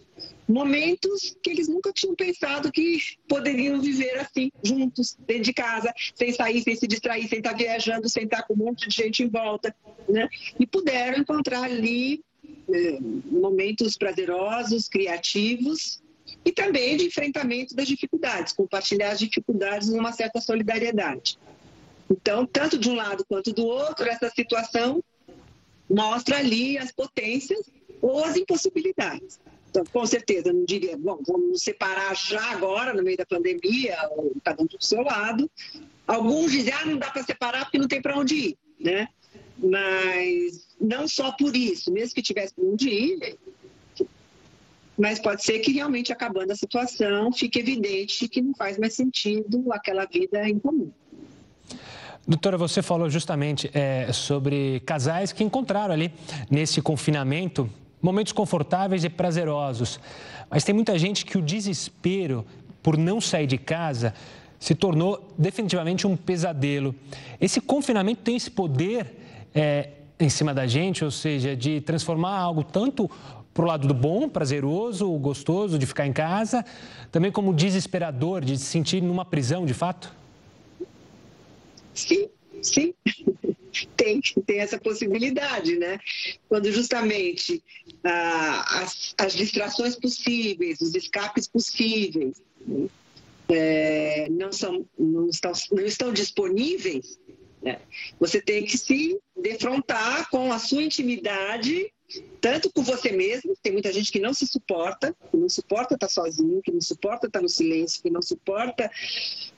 momentos 0.48 1.36
que 1.42 1.50
eles 1.50 1.68
nunca 1.68 1.92
tinham 1.92 2.14
pensado 2.14 2.72
que 2.72 2.98
poderiam 3.28 3.80
viver 3.80 4.18
assim, 4.18 4.50
juntos, 4.62 5.16
dentro 5.26 5.44
de 5.44 5.52
casa, 5.52 5.92
sem 6.14 6.32
sair, 6.32 6.62
sem 6.62 6.74
se 6.74 6.86
distrair, 6.86 7.28
sem 7.28 7.38
estar 7.38 7.54
viajando, 7.54 8.08
sem 8.08 8.24
estar 8.24 8.42
com 8.44 8.54
um 8.54 8.56
monte 8.56 8.88
de 8.88 8.96
gente 8.96 9.22
em 9.22 9.28
volta, 9.28 9.74
né? 10.08 10.26
E 10.58 10.66
puderam 10.66 11.18
encontrar 11.18 11.64
ali 11.64 12.24
eh, 12.72 12.98
momentos 13.26 13.98
prazerosos, 13.98 14.88
criativos 14.88 16.02
e 16.44 16.50
também 16.50 16.96
de 16.96 17.04
enfrentamento 17.06 17.74
das 17.74 17.86
dificuldades, 17.86 18.54
compartilhar 18.54 19.10
as 19.10 19.18
dificuldades 19.18 19.88
numa 19.90 20.12
certa 20.12 20.40
solidariedade. 20.40 21.38
Então, 22.10 22.46
tanto 22.46 22.78
de 22.78 22.88
um 22.88 22.94
lado 22.94 23.24
quanto 23.28 23.52
do 23.52 23.66
outro, 23.66 24.06
essa 24.06 24.30
situação 24.30 25.02
mostra 25.88 26.38
ali 26.38 26.78
as 26.78 26.92
potências 26.92 27.60
ou 28.00 28.24
as 28.24 28.36
impossibilidades. 28.36 29.40
Então, 29.70 29.84
com 29.84 30.06
certeza, 30.06 30.52
não 30.52 30.64
diria, 30.64 30.96
bom, 30.96 31.20
vamos 31.26 31.62
separar 31.62 32.16
já 32.16 32.52
agora, 32.52 32.94
no 32.94 33.02
meio 33.02 33.16
da 33.16 33.26
pandemia, 33.26 33.96
ou 34.12 34.32
cada 34.42 34.62
um 34.62 34.66
do 34.66 34.82
seu 34.82 35.02
lado. 35.02 35.50
Alguns 36.06 36.52
dizem, 36.52 36.72
ah, 36.72 36.86
não 36.86 36.96
dá 36.96 37.10
para 37.10 37.22
separar 37.22 37.64
porque 37.64 37.78
não 37.78 37.88
tem 37.88 38.00
para 38.00 38.18
onde 38.18 38.34
ir, 38.34 38.58
né? 38.80 39.08
Mas 39.58 40.66
não 40.80 41.06
só 41.06 41.32
por 41.32 41.54
isso, 41.54 41.92
mesmo 41.92 42.14
que 42.14 42.22
tivesse 42.22 42.54
para 42.54 42.64
onde 42.64 42.88
ir, 42.88 43.38
mas 44.96 45.20
pode 45.20 45.44
ser 45.44 45.60
que 45.60 45.72
realmente 45.72 46.12
acabando 46.12 46.50
a 46.50 46.56
situação 46.56 47.32
fique 47.32 47.58
evidente 47.58 48.28
que 48.28 48.40
não 48.40 48.54
faz 48.54 48.78
mais 48.78 48.94
sentido 48.94 49.72
aquela 49.72 50.06
vida 50.06 50.48
em 50.48 50.58
comum. 50.58 50.90
Doutora, 52.26 52.58
você 52.58 52.82
falou 52.82 53.08
justamente 53.08 53.70
é, 53.72 54.12
sobre 54.12 54.80
casais 54.84 55.32
que 55.32 55.42
encontraram 55.42 55.94
ali 55.94 56.12
nesse 56.50 56.82
confinamento 56.82 57.70
momentos 58.02 58.32
confortáveis 58.32 59.02
e 59.04 59.08
prazerosos. 59.08 59.98
Mas 60.50 60.64
tem 60.64 60.74
muita 60.74 60.98
gente 60.98 61.24
que 61.24 61.38
o 61.38 61.42
desespero 61.42 62.44
por 62.82 62.96
não 62.96 63.20
sair 63.20 63.46
de 63.46 63.58
casa 63.58 64.14
se 64.58 64.74
tornou 64.74 65.34
definitivamente 65.38 66.06
um 66.06 66.16
pesadelo. 66.16 66.94
Esse 67.40 67.60
confinamento 67.60 68.22
tem 68.22 68.36
esse 68.36 68.50
poder 68.50 69.14
é, 69.54 69.90
em 70.18 70.28
cima 70.28 70.52
da 70.52 70.66
gente, 70.66 71.04
ou 71.04 71.10
seja, 71.10 71.56
de 71.56 71.80
transformar 71.80 72.38
algo 72.38 72.62
tanto 72.62 73.10
para 73.54 73.64
o 73.64 73.66
lado 73.66 73.88
do 73.88 73.94
bom, 73.94 74.28
prazeroso, 74.28 75.10
gostoso 75.18 75.78
de 75.78 75.86
ficar 75.86 76.06
em 76.06 76.12
casa, 76.12 76.64
também 77.10 77.32
como 77.32 77.54
desesperador, 77.54 78.44
de 78.44 78.56
se 78.56 78.64
sentir 78.64 79.02
numa 79.02 79.24
prisão 79.24 79.64
de 79.64 79.74
fato? 79.74 80.12
Sim, 81.98 82.28
sim. 82.62 82.94
tem, 83.96 84.20
tem 84.46 84.60
essa 84.60 84.78
possibilidade, 84.78 85.76
né? 85.76 85.98
Quando 86.48 86.70
justamente 86.70 87.62
ah, 88.04 88.82
as, 88.82 89.14
as, 89.18 89.34
distrações 89.34 89.96
possíveis, 89.96 90.80
os 90.80 90.94
escapes 90.94 91.48
possíveis 91.48 92.40
é, 93.48 94.28
não, 94.30 94.52
são, 94.52 94.86
não, 94.98 95.28
estão, 95.28 95.52
não 95.72 95.84
estão 95.84 96.12
disponíveis, 96.12 97.18
né? 97.62 97.80
você 98.20 98.40
tem 98.40 98.64
que 98.64 98.78
se 98.78 99.18
defrontar 99.36 100.28
com 100.30 100.52
a 100.52 100.58
sua 100.58 100.82
intimidade 100.82 101.92
tanto 102.40 102.70
com 102.72 102.82
você 102.82 103.12
mesmo, 103.12 103.54
tem 103.62 103.72
muita 103.72 103.92
gente 103.92 104.10
que 104.10 104.18
não 104.18 104.32
se 104.32 104.46
suporta, 104.46 105.14
que 105.30 105.36
não 105.36 105.48
suporta 105.48 105.94
estar 105.94 106.08
sozinho, 106.08 106.62
que 106.62 106.72
não 106.72 106.80
suporta 106.80 107.26
estar 107.26 107.42
no 107.42 107.48
silêncio, 107.48 108.02
que 108.02 108.10
não 108.10 108.22
suporta, 108.22 108.90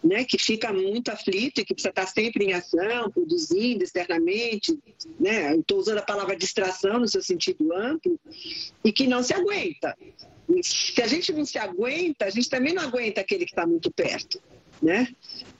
né, 0.03 0.25
que 0.25 0.39
fica 0.39 0.73
muito 0.73 1.11
aflito 1.11 1.61
e 1.61 1.65
que 1.65 1.75
precisa 1.75 1.91
estar 1.91 2.07
sempre 2.07 2.45
em 2.45 2.53
ação, 2.53 3.11
produzindo 3.11 3.85
externamente, 3.85 4.77
né, 5.19 5.55
estou 5.57 5.79
usando 5.79 5.99
a 5.99 6.03
palavra 6.03 6.37
distração 6.37 6.99
no 6.99 7.09
seu 7.09 7.23
sentido 7.23 7.73
amplo, 7.73 8.19
e 8.85 8.93
que 8.93 9.07
não 9.07 9.23
se 9.23 9.33
aguenta. 9.33 9.97
se 10.63 11.01
a 11.01 11.07
gente 11.07 11.33
não 11.33 11.45
se 11.45 11.59
aguenta, 11.59 12.25
a 12.25 12.31
gente 12.31 12.49
também 12.49 12.75
não 12.75 12.83
aguenta 12.83 13.21
aquele 13.21 13.45
que 13.45 13.53
está 13.53 13.67
muito 13.67 13.91
perto 13.93 14.41
né? 14.83 15.09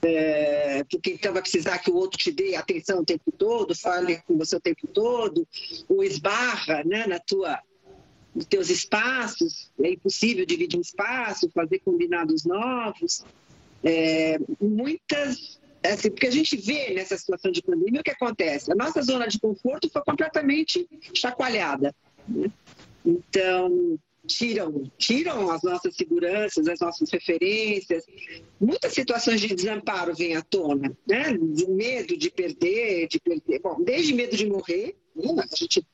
É, 0.03 0.85
porque 0.91 1.13
então 1.13 1.33
vai 1.33 1.43
precisar 1.43 1.79
que 1.79 1.91
o 1.91 1.95
outro 1.95 2.19
te 2.19 2.33
dê 2.33 2.55
atenção 2.55 3.01
o 3.01 3.05
tempo 3.05 3.31
todo, 3.33 3.75
fale 3.75 4.23
com 4.27 4.37
você 4.37 4.57
o 4.57 4.61
tempo 4.61 4.87
todo, 4.87 5.47
ou 5.89 6.03
esbarra 6.03 6.83
né, 6.85 7.07
na 7.07 7.19
tua, 7.19 7.59
nos 8.35 8.47
teus 8.47 8.71
espaços, 8.71 9.71
é 9.83 9.91
impossível 9.91 10.47
dividir 10.47 10.79
um 10.79 10.83
espaço, 10.83 11.51
fazer 11.55 11.81
combinados 11.81 12.45
novos. 12.45 13.25
É, 13.85 14.39
muitas. 14.61 15.59
Assim, 15.83 16.11
porque 16.11 16.27
a 16.27 16.31
gente 16.31 16.57
vê 16.59 16.93
nessa 16.93 17.17
situação 17.17 17.51
de 17.51 17.63
pandemia 17.63 18.01
o 18.01 18.05
que 18.05 18.11
acontece. 18.11 18.71
A 18.71 18.75
nossa 18.75 19.01
zona 19.01 19.27
de 19.27 19.41
conforto 19.41 19.89
foi 19.91 20.03
completamente 20.03 20.87
chacoalhada. 21.15 21.95
Né? 22.29 22.51
Então, 23.05 23.99
tiram, 24.27 24.91
tiram 24.99 25.51
as 25.51 25.63
nossas 25.63 25.95
seguranças, 25.95 26.67
as 26.69 26.81
nossas 26.81 27.11
referências. 27.11 28.05
Muitas 28.61 28.93
situações 28.93 29.41
de 29.41 29.55
desamparo 29.55 30.15
vêm 30.15 30.37
à 30.37 30.43
tona, 30.43 30.97
né? 31.07 31.33
De 31.33 31.69
medo 31.69 32.17
de 32.17 32.31
perder, 32.31 33.09
de 33.09 33.21
perder. 33.21 33.61
Bom, 33.61 33.83
desde 33.83 34.15
medo 34.15 34.37
de 34.37 34.47
morrer, 34.47 34.97
né? 35.15 35.45
a 35.51 35.57
gente 35.57 35.85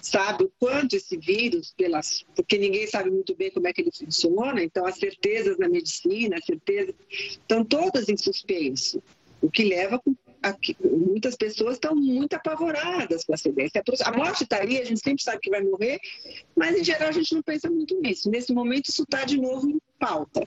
sabe 0.00 0.44
o 0.44 0.52
quanto 0.58 0.96
esse 0.96 1.16
vírus, 1.16 1.74
pelas, 1.76 2.24
porque 2.34 2.56
ninguém 2.56 2.86
sabe 2.86 3.10
muito 3.10 3.34
bem 3.34 3.50
como 3.50 3.66
é 3.66 3.72
que 3.72 3.82
ele 3.82 3.90
funciona, 3.92 4.62
então 4.62 4.86
as 4.86 4.96
certezas 4.96 5.58
na 5.58 5.68
medicina, 5.68 6.36
as 6.36 6.44
certezas 6.44 6.94
estão 7.10 7.64
todas 7.64 8.08
em 8.08 8.16
suspenso, 8.16 9.02
o 9.40 9.50
que 9.50 9.64
leva 9.64 10.00
aqui, 10.42 10.76
muitas 10.82 11.36
pessoas 11.36 11.74
estão 11.74 11.94
muito 11.94 12.34
apavoradas 12.34 13.24
com 13.24 13.32
a 13.32 13.34
acidência. 13.34 13.82
A 14.04 14.16
morte 14.16 14.44
está 14.44 14.60
ali, 14.60 14.78
a 14.78 14.84
gente 14.84 15.00
sempre 15.00 15.22
sabe 15.22 15.40
que 15.40 15.50
vai 15.50 15.62
morrer, 15.62 15.98
mas 16.56 16.78
em 16.78 16.84
geral 16.84 17.08
a 17.08 17.12
gente 17.12 17.34
não 17.34 17.42
pensa 17.42 17.70
muito 17.70 18.00
nisso. 18.00 18.30
Nesse 18.30 18.52
momento 18.52 18.88
isso 18.88 19.02
está 19.02 19.24
de 19.24 19.40
novo 19.40 19.68
em 19.68 19.80
pauta. 19.98 20.46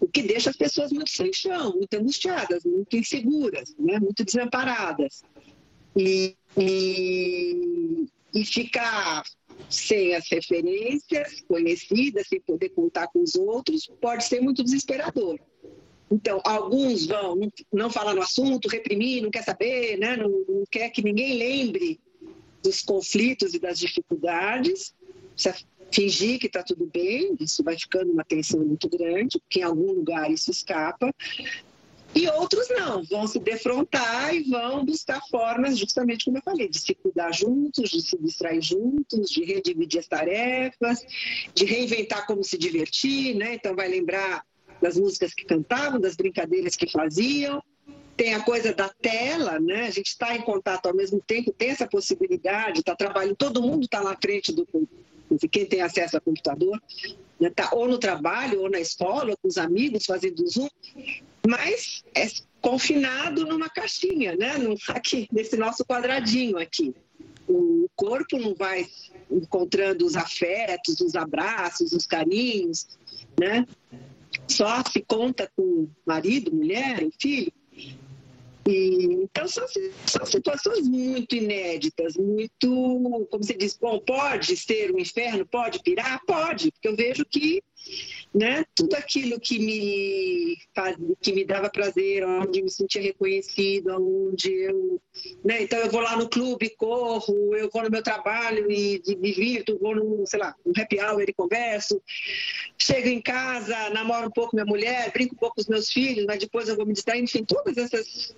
O 0.00 0.08
que 0.08 0.22
deixa 0.22 0.50
as 0.50 0.56
pessoas 0.56 0.92
muito 0.92 1.10
sem 1.10 1.32
chão, 1.32 1.72
muito 1.76 1.94
angustiadas, 1.94 2.64
muito 2.64 2.96
inseguras, 2.96 3.74
né? 3.78 3.98
muito 3.98 4.24
desamparadas. 4.24 5.22
E, 5.96 6.36
e, 6.56 8.06
e 8.34 8.44
ficar 8.44 9.22
sem 9.70 10.14
as 10.14 10.28
referências 10.28 11.40
conhecidas, 11.42 12.26
sem 12.26 12.40
poder 12.40 12.70
contar 12.70 13.06
com 13.08 13.22
os 13.22 13.34
outros, 13.34 13.88
pode 14.00 14.24
ser 14.24 14.40
muito 14.40 14.62
desesperador. 14.62 15.38
Então, 16.14 16.40
alguns 16.44 17.06
vão, 17.06 17.36
não 17.72 17.90
falar 17.90 18.14
no 18.14 18.22
assunto, 18.22 18.68
reprimir, 18.68 19.20
não 19.20 19.32
quer 19.32 19.42
saber, 19.42 19.98
né? 19.98 20.16
não, 20.16 20.28
não 20.28 20.64
quer 20.70 20.88
que 20.90 21.02
ninguém 21.02 21.36
lembre 21.36 21.98
dos 22.62 22.82
conflitos 22.82 23.52
e 23.52 23.58
das 23.58 23.80
dificuldades, 23.80 24.94
fingir 25.92 26.38
que 26.38 26.46
está 26.46 26.62
tudo 26.62 26.86
bem, 26.86 27.36
isso 27.40 27.64
vai 27.64 27.76
ficando 27.76 28.12
uma 28.12 28.22
tensão 28.22 28.60
muito 28.60 28.88
grande, 28.88 29.40
porque 29.40 29.58
em 29.58 29.64
algum 29.64 29.90
lugar 29.90 30.30
isso 30.30 30.52
escapa. 30.52 31.12
E 32.14 32.28
outros 32.28 32.68
não, 32.70 33.02
vão 33.02 33.26
se 33.26 33.40
defrontar 33.40 34.32
e 34.36 34.44
vão 34.44 34.84
buscar 34.84 35.20
formas, 35.28 35.76
justamente 35.76 36.26
como 36.26 36.38
eu 36.38 36.42
falei, 36.44 36.68
de 36.68 36.78
se 36.78 36.94
cuidar 36.94 37.32
juntos, 37.32 37.90
de 37.90 38.00
se 38.00 38.16
distrair 38.18 38.62
juntos, 38.62 39.30
de 39.30 39.44
redividir 39.44 39.98
as 39.98 40.06
tarefas, 40.06 41.04
de 41.52 41.64
reinventar 41.64 42.24
como 42.24 42.44
se 42.44 42.56
divertir, 42.56 43.34
né? 43.34 43.54
Então 43.54 43.74
vai 43.74 43.88
lembrar 43.88 44.44
das 44.84 44.98
músicas 44.98 45.32
que 45.32 45.46
cantavam, 45.46 45.98
das 45.98 46.14
brincadeiras 46.14 46.76
que 46.76 46.86
faziam. 46.86 47.62
Tem 48.18 48.34
a 48.34 48.44
coisa 48.44 48.74
da 48.74 48.90
tela, 48.90 49.58
né? 49.58 49.86
A 49.86 49.90
gente 49.90 50.08
está 50.08 50.36
em 50.36 50.42
contato 50.42 50.86
ao 50.86 50.94
mesmo 50.94 51.22
tempo, 51.26 51.54
tem 51.56 51.70
essa 51.70 51.88
possibilidade, 51.88 52.80
está 52.80 52.94
trabalhando, 52.94 53.34
todo 53.34 53.62
mundo 53.62 53.84
está 53.84 54.02
na 54.02 54.14
frente 54.14 54.52
do 54.52 54.68
quem 55.50 55.64
tem 55.64 55.80
acesso 55.80 56.16
ao 56.16 56.22
computador, 56.22 56.80
né? 57.40 57.50
tá 57.50 57.70
ou 57.72 57.88
no 57.88 57.98
trabalho, 57.98 58.60
ou 58.60 58.70
na 58.70 58.78
escola, 58.78 59.30
ou 59.30 59.36
com 59.38 59.48
os 59.48 59.56
amigos 59.56 60.04
fazendo 60.04 60.46
Zoom, 60.46 60.68
mas 61.48 62.04
é 62.14 62.26
confinado 62.60 63.46
numa 63.46 63.70
caixinha, 63.70 64.36
né? 64.36 64.52
aqui, 64.90 65.26
nesse 65.32 65.56
nosso 65.56 65.82
quadradinho 65.84 66.58
aqui. 66.58 66.94
O 67.48 67.88
corpo 67.96 68.38
não 68.38 68.54
vai 68.54 68.86
encontrando 69.30 70.06
os 70.06 70.14
afetos, 70.14 71.00
os 71.00 71.14
abraços, 71.14 71.92
os 71.92 72.06
carinhos, 72.06 72.86
né? 73.40 73.66
Só 74.48 74.82
se 74.90 75.00
conta 75.02 75.50
com 75.56 75.88
marido, 76.06 76.54
mulher, 76.54 77.06
filho. 77.20 77.52
E, 78.66 79.24
então, 79.24 79.46
são, 79.46 79.66
são, 80.06 80.24
situações 80.24 80.88
muito 80.88 81.36
inéditas, 81.36 82.16
muito, 82.16 83.26
como 83.30 83.44
você 83.44 83.54
diz, 83.54 83.76
bom, 83.76 83.98
pode 83.98 84.56
ser 84.56 84.90
um 84.90 84.98
inferno, 84.98 85.44
pode 85.44 85.82
pirar? 85.82 86.20
Pode, 86.26 86.72
porque 86.72 86.88
eu 86.88 86.96
vejo 86.96 87.26
que 87.26 87.62
né, 88.34 88.64
tudo 88.74 88.94
aquilo 88.96 89.38
que 89.38 89.60
me, 89.60 90.58
faz, 90.74 90.96
que 91.22 91.32
me 91.32 91.44
dava 91.44 91.70
prazer, 91.70 92.26
onde 92.26 92.62
me 92.62 92.70
sentia 92.70 93.00
reconhecido, 93.00 93.94
onde 93.96 94.52
eu. 94.52 95.00
Né, 95.44 95.62
então, 95.62 95.78
eu 95.78 95.88
vou 95.88 96.00
lá 96.00 96.16
no 96.16 96.28
clube, 96.28 96.74
corro, 96.76 97.54
eu 97.54 97.70
vou 97.72 97.84
no 97.84 97.90
meu 97.90 98.02
trabalho 98.02 98.68
e 98.68 99.00
me 99.16 99.18
divirto, 99.20 99.78
vou 99.78 99.94
no, 99.94 100.26
sei 100.26 100.40
lá, 100.40 100.52
um 100.66 100.72
happy 100.76 101.00
hour 101.00 101.22
e 101.22 101.32
converso. 101.32 102.02
Chego 102.76 103.06
em 103.06 103.22
casa, 103.22 103.90
namoro 103.90 104.26
um 104.26 104.32
pouco 104.32 104.56
minha 104.56 104.66
mulher, 104.66 105.12
brinco 105.12 105.36
um 105.36 105.38
pouco 105.38 105.54
com 105.54 105.60
os 105.60 105.68
meus 105.68 105.90
filhos, 105.90 106.26
mas 106.26 106.40
depois 106.40 106.68
eu 106.68 106.74
vou 106.74 106.84
me 106.84 106.92
distrair, 106.92 107.22
enfim, 107.22 107.44
todas 107.44 107.76
essas 107.76 108.34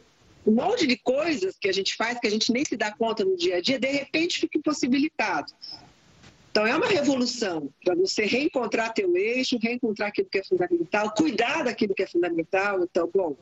um 0.46 0.52
monte 0.52 0.86
de 0.86 0.96
coisas 0.96 1.56
que 1.58 1.68
a 1.68 1.72
gente 1.72 1.96
faz 1.96 2.20
que 2.20 2.26
a 2.26 2.30
gente 2.30 2.52
nem 2.52 2.64
se 2.64 2.76
dá 2.76 2.92
conta 2.92 3.24
no 3.24 3.36
dia 3.36 3.56
a 3.56 3.60
dia, 3.60 3.80
de 3.80 3.88
repente 3.88 4.38
fica 4.38 4.56
impossibilitado. 4.56 5.52
Então, 6.56 6.66
é 6.66 6.74
uma 6.74 6.86
revolução 6.86 7.68
para 7.84 7.94
você 7.94 8.24
reencontrar 8.24 8.94
teu 8.94 9.14
eixo, 9.14 9.58
reencontrar 9.60 10.08
aquilo 10.08 10.26
que 10.30 10.38
é 10.38 10.42
fundamental, 10.42 11.12
cuidar 11.14 11.64
daquilo 11.64 11.94
que 11.94 12.02
é 12.02 12.06
fundamental. 12.06 12.82
Então, 12.82 13.10
bom, 13.12 13.36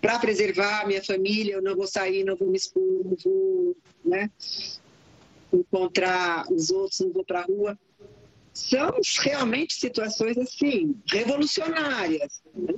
para 0.00 0.18
preservar 0.18 0.80
a 0.80 0.84
minha 0.84 1.00
família, 1.00 1.52
eu 1.52 1.62
não 1.62 1.76
vou 1.76 1.86
sair, 1.86 2.24
não 2.24 2.34
vou 2.34 2.48
me 2.50 2.56
expor, 2.56 2.82
não 3.04 3.16
vou 3.22 3.76
né, 4.04 4.28
encontrar 5.52 6.44
os 6.50 6.70
outros, 6.70 6.98
não 6.98 7.12
vou 7.12 7.24
para 7.24 7.42
a 7.42 7.44
rua. 7.44 7.78
São 8.52 8.98
realmente 9.22 9.74
situações, 9.74 10.36
assim, 10.36 10.96
revolucionárias. 11.06 12.42
Né? 12.52 12.74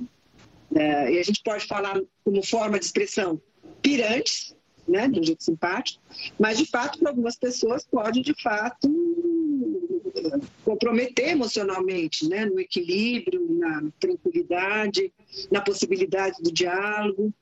É, 0.75 1.13
e 1.13 1.17
a 1.17 1.23
gente 1.23 1.41
pode 1.41 1.65
falar 1.65 1.99
como 2.23 2.45
forma 2.45 2.77
de 2.77 2.85
expressão 2.85 3.41
pirantes, 3.81 4.55
né, 4.87 5.07
de 5.07 5.19
um 5.19 5.23
jeito 5.23 5.43
simpático, 5.43 5.99
mas 6.39 6.59
de 6.59 6.67
fato 6.67 6.99
para 6.99 7.09
algumas 7.09 7.35
pessoas 7.35 7.87
pode 7.87 8.21
de 8.21 8.39
fato 8.39 8.87
comprometer 10.63 11.29
emocionalmente, 11.29 12.27
né, 12.27 12.45
no 12.45 12.59
equilíbrio, 12.59 13.45
na 13.57 13.83
tranquilidade, 13.99 15.11
na 15.51 15.61
possibilidade 15.61 16.41
do 16.41 16.51
diálogo. 16.51 17.33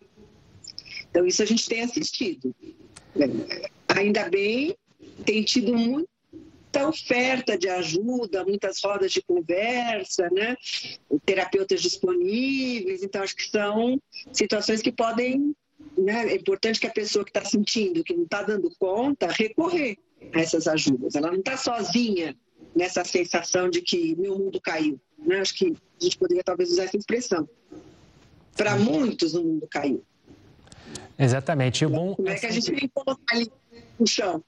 Então 1.10 1.26
isso 1.26 1.42
a 1.42 1.46
gente 1.46 1.68
tem 1.68 1.82
assistido. 1.82 2.56
Ainda 3.88 4.30
bem, 4.30 4.76
tem 5.26 5.44
tido 5.44 5.74
muita 5.74 6.88
oferta 6.88 7.58
de 7.58 7.68
ajuda, 7.68 8.46
muitas 8.46 8.80
rodas 8.84 9.12
de 9.12 9.22
conversa, 9.22 10.30
né? 10.32 10.56
terapeutas 11.26 11.82
disponíveis. 11.82 13.02
Então, 13.02 13.24
acho 13.24 13.36
que 13.36 13.50
são 13.50 14.00
situações 14.32 14.82
que 14.82 14.92
podem 14.92 15.56
né, 15.98 16.28
é 16.30 16.36
importante 16.36 16.80
que 16.80 16.88
a 16.88 16.92
pessoa 16.92 17.24
que 17.24 17.32
está 17.32 17.44
sentindo, 17.44 18.04
que 18.04 18.14
não 18.14 18.24
está 18.24 18.44
dando 18.44 18.70
conta, 18.78 19.28
recorrer 19.28 19.98
a 20.34 20.40
essas 20.40 20.68
ajudas. 20.68 21.16
Ela 21.16 21.32
não 21.32 21.40
está 21.40 21.58
sozinha 21.58 22.36
nessa 22.78 23.04
sensação 23.04 23.70
de 23.70 23.82
que 23.82 24.16
meu 24.16 24.38
mundo 24.38 24.62
caiu. 24.62 25.00
Né? 25.18 25.40
Acho 25.40 25.56
que 25.56 25.76
a 26.00 26.04
gente 26.04 26.18
poderia 26.18 26.44
talvez 26.44 26.70
usar 26.70 26.84
essa 26.84 26.96
expressão. 26.96 27.50
Para 28.56 28.76
muitos, 28.76 29.34
o 29.34 29.44
mundo 29.44 29.68
caiu. 29.70 30.04
Exatamente. 31.18 31.86
O 31.86 31.90
bom 31.90 32.16
Como 32.16 32.30
é 32.30 32.36
que 32.36 32.46
a 32.46 32.52
gente 32.52 32.72
vem 32.72 32.88
colocar 32.94 33.36
ali 33.36 33.52
no 34.00 34.08
chão? 34.08 34.44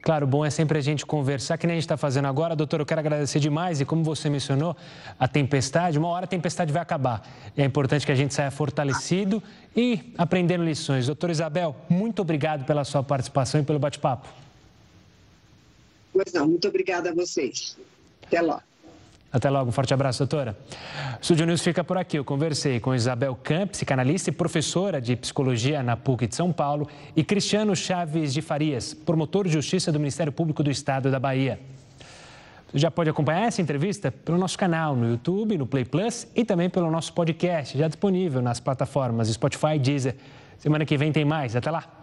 Claro, 0.00 0.26
bom 0.26 0.44
é 0.44 0.50
sempre 0.50 0.78
a 0.78 0.80
gente 0.80 1.04
conversar, 1.04 1.58
que 1.58 1.66
nem 1.66 1.74
a 1.74 1.76
gente 1.76 1.84
está 1.84 1.96
fazendo 1.96 2.26
agora. 2.28 2.54
Doutor, 2.54 2.78
eu 2.78 2.86
quero 2.86 3.00
agradecer 3.00 3.40
demais. 3.40 3.80
E 3.80 3.84
como 3.84 4.04
você 4.04 4.30
mencionou, 4.30 4.76
a 5.18 5.26
tempestade, 5.26 5.98
uma 5.98 6.08
hora 6.08 6.24
a 6.24 6.28
tempestade 6.28 6.72
vai 6.72 6.80
acabar. 6.80 7.28
É 7.56 7.64
importante 7.64 8.06
que 8.06 8.12
a 8.12 8.14
gente 8.14 8.32
saia 8.32 8.50
fortalecido 8.52 9.42
e 9.76 10.14
aprendendo 10.16 10.64
lições. 10.64 11.06
Doutor 11.06 11.30
Isabel, 11.30 11.74
muito 11.88 12.22
obrigado 12.22 12.64
pela 12.64 12.84
sua 12.84 13.02
participação 13.02 13.60
e 13.60 13.64
pelo 13.64 13.80
bate-papo. 13.80 14.28
Pois 16.18 16.32
não, 16.32 16.48
muito 16.48 16.66
obrigada 16.66 17.10
a 17.10 17.14
vocês. 17.14 17.78
Até 18.26 18.40
logo. 18.40 18.62
Até 19.32 19.48
logo, 19.48 19.68
um 19.68 19.72
forte 19.72 19.94
abraço, 19.94 20.18
doutora. 20.18 20.58
O 21.20 21.24
Studio 21.24 21.46
News 21.46 21.62
fica 21.62 21.84
por 21.84 21.96
aqui. 21.96 22.18
Eu 22.18 22.24
conversei 22.24 22.80
com 22.80 22.92
Isabel 22.92 23.36
Camp, 23.36 23.70
psicanalista 23.70 24.30
e 24.30 24.32
professora 24.32 25.00
de 25.00 25.14
psicologia 25.14 25.80
na 25.80 25.96
PUC 25.96 26.26
de 26.26 26.34
São 26.34 26.52
Paulo, 26.52 26.88
e 27.14 27.22
Cristiano 27.22 27.76
Chaves 27.76 28.34
de 28.34 28.42
Farias, 28.42 28.94
promotor 28.94 29.46
de 29.46 29.52
justiça 29.52 29.92
do 29.92 30.00
Ministério 30.00 30.32
Público 30.32 30.60
do 30.60 30.72
Estado 30.72 31.08
da 31.08 31.20
Bahia. 31.20 31.60
Você 32.72 32.80
já 32.80 32.90
pode 32.90 33.08
acompanhar 33.08 33.46
essa 33.46 33.62
entrevista 33.62 34.10
pelo 34.10 34.38
nosso 34.38 34.58
canal 34.58 34.96
no 34.96 35.08
YouTube, 35.08 35.56
no 35.56 35.68
Play 35.68 35.84
Plus 35.84 36.26
e 36.34 36.44
também 36.44 36.68
pelo 36.68 36.90
nosso 36.90 37.12
podcast, 37.12 37.78
já 37.78 37.86
disponível 37.86 38.42
nas 38.42 38.58
plataformas 38.58 39.28
Spotify 39.28 39.76
e 39.76 39.78
Deezer. 39.78 40.16
Semana 40.58 40.84
que 40.84 40.96
vem 40.96 41.12
tem 41.12 41.24
mais. 41.24 41.54
Até 41.54 41.70
lá! 41.70 41.97